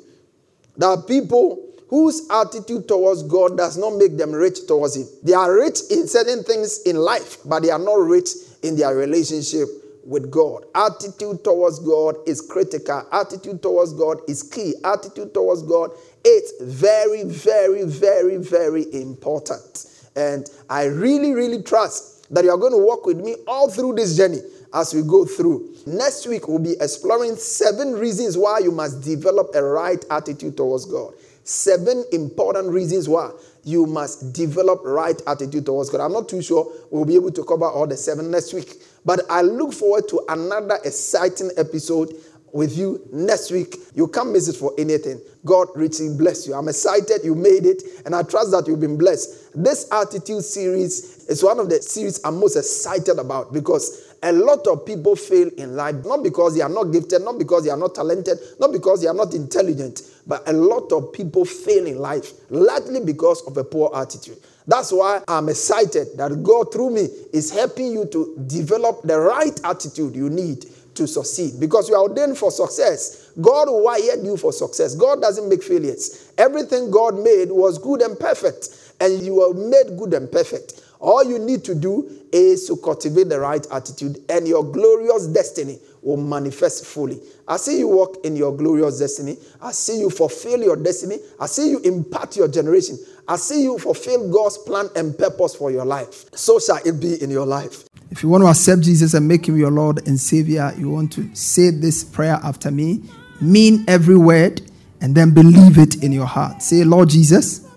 There 0.78 0.90
are 0.90 1.02
people 1.02 1.70
whose 1.90 2.28
attitude 2.30 2.88
towards 2.88 3.24
God 3.24 3.58
does 3.58 3.78
not 3.78 3.98
make 3.98 4.18
them 4.18 4.32
rich 4.32 4.66
towards 4.66 4.96
Him. 4.96 5.06
They 5.22 5.34
are 5.34 5.54
rich 5.54 5.80
in 5.92 6.08
certain 6.08 6.44
things 6.44 6.82
in 6.88 6.96
life, 6.96 7.38
but 7.46 7.62
they 7.62 7.70
are 7.70 7.78
not 7.78 8.00
rich 8.00 8.30
in 8.64 8.76
their 8.76 8.96
relationship 8.96 9.68
with 10.04 10.32
God. 10.32 10.66
Attitude 10.74 11.44
towards 11.44 11.78
God 11.78 12.16
is 12.26 12.42
critical. 12.42 13.08
Attitude 13.12 13.62
towards 13.62 13.94
God 13.94 14.22
is 14.28 14.42
key. 14.42 14.74
Attitude 14.84 15.36
towards 15.36 15.62
God 15.62 15.92
it's 16.24 16.54
very, 16.62 17.24
very, 17.24 17.84
very, 17.84 18.38
very 18.38 18.86
important. 18.94 19.86
And 20.16 20.50
I 20.70 20.86
really, 20.86 21.34
really 21.34 21.62
trust 21.62 22.34
that 22.34 22.44
you 22.44 22.52
are 22.52 22.58
going 22.58 22.72
to 22.72 22.78
walk 22.78 23.06
with 23.06 23.20
me 23.20 23.36
all 23.48 23.70
through 23.70 23.96
this 23.96 24.16
journey 24.16 24.40
as 24.74 24.94
we 24.94 25.02
go 25.04 25.26
through. 25.26 25.76
Next 25.86 26.28
week, 26.28 26.48
we'll 26.48 26.60
be 26.60 26.76
exploring 26.80 27.36
seven 27.36 27.94
reasons 27.94 28.38
why 28.38 28.60
you 28.60 28.72
must 28.72 29.02
develop 29.02 29.50
a 29.54 29.64
right 29.64 30.04
attitude 30.10 30.58
towards 30.58 30.86
God. 30.86 31.14
Seven 31.44 32.06
important 32.12 32.70
reasons 32.70 33.10
why 33.10 33.32
you 33.66 33.86
must 33.86 34.34
develop 34.34 34.82
right 34.84 35.22
attitude 35.28 35.66
towards 35.66 35.90
God. 35.90 36.02
I'm 36.02 36.14
not 36.14 36.30
too 36.30 36.42
sure 36.42 36.72
we'll 36.90 37.06
be 37.06 37.16
able 37.16 37.32
to 37.32 37.44
cover 37.44 37.66
all 37.66 37.88
the 37.88 37.98
seven 37.98 38.32
next 38.32 38.54
week, 38.54 38.82
but 39.06 39.22
I 39.30 39.42
look 39.42 39.74
forward 39.74 40.08
to 40.10 40.26
another 40.30 40.80
exciting 40.84 41.52
episode 41.58 42.14
with 42.54 42.78
you 42.78 43.06
next 43.12 43.52
week. 43.52 43.76
You 43.96 44.08
can't 44.08 44.32
miss 44.32 44.48
it 44.48 44.56
for 44.56 44.72
anything. 44.78 45.20
God 45.44 45.68
richly 45.76 46.16
bless 46.16 46.48
you. 46.48 46.54
I'm 46.54 46.70
excited 46.70 47.22
you 47.24 47.36
made 47.36 47.66
it, 47.66 47.84
and 48.06 48.16
I 48.16 48.24
trust 48.24 48.52
that 48.52 48.68
you've 48.68 48.80
been 48.80 48.98
blessed. 48.98 49.52
This 49.62 49.92
attitude 49.92 50.44
series 50.44 51.26
is 51.28 51.44
one 51.44 51.60
of 51.60 51.70
the 51.70 51.82
series 51.82 52.24
I'm 52.24 52.40
most 52.40 52.56
excited 52.56 53.20
about 53.20 53.52
because 53.52 54.16
a 54.24 54.32
lot 54.32 54.66
of 54.68 54.86
people 54.86 55.18
fail 55.18 55.50
in 55.58 55.76
life, 55.76 55.96
not 56.06 56.24
because 56.24 56.56
they 56.56 56.62
are 56.62 56.70
not 56.70 56.86
gifted, 56.86 57.24
not 57.24 57.38
because 57.38 57.66
they 57.66 57.72
are 57.72 57.78
not 57.78 57.94
talented, 57.94 58.40
not 58.60 58.72
because 58.72 59.02
they 59.02 59.08
are 59.08 59.14
not 59.14 59.34
intelligent, 59.34 60.02
but 60.26 60.48
a 60.48 60.54
lot 60.54 60.92
of 60.94 61.12
people 61.12 61.44
fail 61.44 61.86
in 61.86 61.98
life, 61.98 62.32
largely 62.50 63.02
because 63.02 63.46
of 63.46 63.58
a 63.58 63.64
poor 63.66 63.92
attitude. 63.96 64.38
That's 64.66 64.94
why 64.94 65.22
I'm 65.28 65.50
excited 65.50 66.08
that 66.16 66.42
God, 66.42 66.72
through 66.72 66.92
me, 66.92 67.10
is 67.34 67.52
helping 67.52 67.92
you 67.92 68.06
to 68.06 68.42
develop 68.48 69.02
the 69.04 69.20
right 69.20 69.60
attitude 69.66 70.16
you 70.16 70.30
need 70.30 70.66
to 70.96 71.08
succeed 71.08 71.60
because 71.60 71.90
you 71.90 71.96
are 71.96 72.04
ordained 72.04 72.38
for 72.38 72.52
success. 72.52 73.32
God 73.42 73.68
wired 73.70 74.24
you 74.24 74.38
for 74.38 74.54
success. 74.54 74.96
God 74.96 75.22
doesn't 75.22 75.50
make 75.50 75.64
failures. 75.64 76.32
Everything 76.38 76.92
God 76.92 77.18
made 77.18 77.52
was 77.52 77.78
good 77.78 78.02
and 78.02 78.20
perfect, 78.20 78.94
and 79.00 79.22
you 79.24 79.36
were 79.36 79.54
made 79.54 79.98
good 79.98 80.14
and 80.14 80.32
perfect. 80.32 80.82
All 81.00 81.24
you 81.24 81.38
need 81.38 81.64
to 81.66 81.76
do 81.76 82.10
is 82.32 82.66
to 82.68 82.78
cultivate 82.78 83.30
the 83.30 83.40
right 83.40 83.66
attitude, 83.72 84.20
and 84.30 84.48
your 84.48 84.64
glorious 84.64 85.28
destiny 85.28 85.80
will 86.04 86.18
manifest 86.18 86.86
fully. 86.86 87.20
I 87.48 87.58
see 87.58 87.80
you 87.80 87.88
walk 87.88 88.18
in 88.26 88.36
your 88.36 88.56
glorious 88.56 89.00
destiny. 89.00 89.38
I 89.62 89.72
see 89.72 90.00
you 90.00 90.10
fulfill 90.10 90.62
your 90.62 90.76
destiny. 90.76 91.18
I 91.40 91.46
see 91.46 91.70
you 91.70 91.80
impact 91.80 92.38
your 92.38 92.48
generation. 92.48 92.98
I 93.28 93.38
see 93.38 93.64
you 93.64 93.78
fulfill 93.80 94.32
God's 94.32 94.58
plan 94.58 94.90
and 94.96 95.18
purpose 95.18 95.56
for 95.56 95.72
your 95.72 95.86
life. 95.86 96.26
So 96.36 96.60
shall 96.60 96.80
it 96.86 97.00
be 97.00 97.22
in 97.24 97.30
your 97.30 97.46
life. 97.46 97.86
If 98.12 98.22
you 98.22 98.30
want 98.30 98.44
to 98.44 98.50
accept 98.50 98.84
Jesus 98.84 99.14
and 99.14 99.28
make 99.28 99.48
him 99.48 99.58
your 99.58 99.72
Lord 99.72 100.08
and 100.08 100.20
Savior, 100.20 100.74
you 100.78 100.90
want 100.90 101.12
to 101.14 101.34
say 101.34 101.70
this 101.70 102.04
prayer 102.04 102.40
after 102.44 102.70
me, 102.70 103.04
mean 103.42 103.86
every 103.88 104.18
word, 104.18 104.62
and 105.02 105.16
then 105.16 105.34
believe 105.34 105.78
it 105.78 106.04
in 106.04 106.12
your 106.12 106.26
heart. 106.26 106.62
Say, 106.62 106.84
Lord 106.84 107.10
Jesus, 107.10 107.68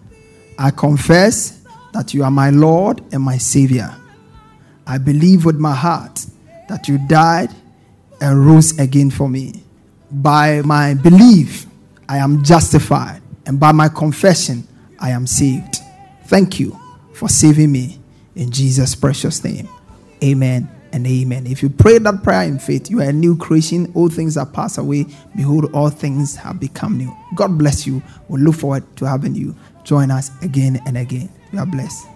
I 0.59 0.71
confess 0.71 1.63
that 1.93 2.13
you 2.13 2.23
are 2.25 2.31
my 2.31 2.51
Lord 2.51 3.03
and 3.13 3.23
my 3.23 3.39
Savior. 3.39 3.95
I 4.87 4.99
believe 4.99 5.45
with 5.45 5.57
my 5.57 5.75
heart 5.75 6.25
that 6.69 6.89
you 6.89 6.99
died 7.09 7.51
and 8.21 8.47
rose 8.47 8.79
again 8.79 9.11
for 9.11 9.29
me. 9.29 9.63
By 10.11 10.63
my 10.63 10.95
belief, 10.95 11.67
I 12.09 12.19
am 12.19 12.43
justified, 12.43 13.23
and 13.47 13.59
by 13.59 13.73
my 13.73 13.89
confession, 13.89 14.67
I 14.99 15.11
am 15.11 15.27
saved. 15.27 15.79
Thank 16.27 16.61
you 16.61 16.79
for 17.13 17.29
saving 17.29 17.73
me 17.73 17.99
in 18.35 18.51
Jesus' 18.51 18.95
precious 18.95 19.43
name. 19.43 19.69
Amen 20.23 20.69
and 20.93 21.07
amen. 21.07 21.47
If 21.47 21.63
you 21.63 21.69
pray 21.69 21.99
that 21.99 22.23
prayer 22.23 22.43
in 22.43 22.59
faith, 22.59 22.91
you 22.91 23.01
are 23.01 23.09
a 23.09 23.13
new 23.13 23.37
creation. 23.37 23.91
All 23.95 24.09
things 24.09 24.37
are 24.37 24.47
passed 24.47 24.79
away. 24.79 25.07
Behold, 25.35 25.71
all 25.75 25.91
things 25.91 26.37
have 26.37 26.59
become 26.59 26.97
new. 26.97 27.15
God 27.35 27.59
bless 27.59 27.87
you. 27.87 28.03
We 28.29 28.41
look 28.41 28.55
forward 28.55 28.85
to 28.97 29.05
having 29.05 29.35
you 29.35 29.55
join 29.85 30.11
us 30.11 30.31
again 30.43 30.81
and 30.87 30.97
again. 30.97 31.29
You 31.53 31.59
are 31.59 31.67
blessed. 31.67 32.16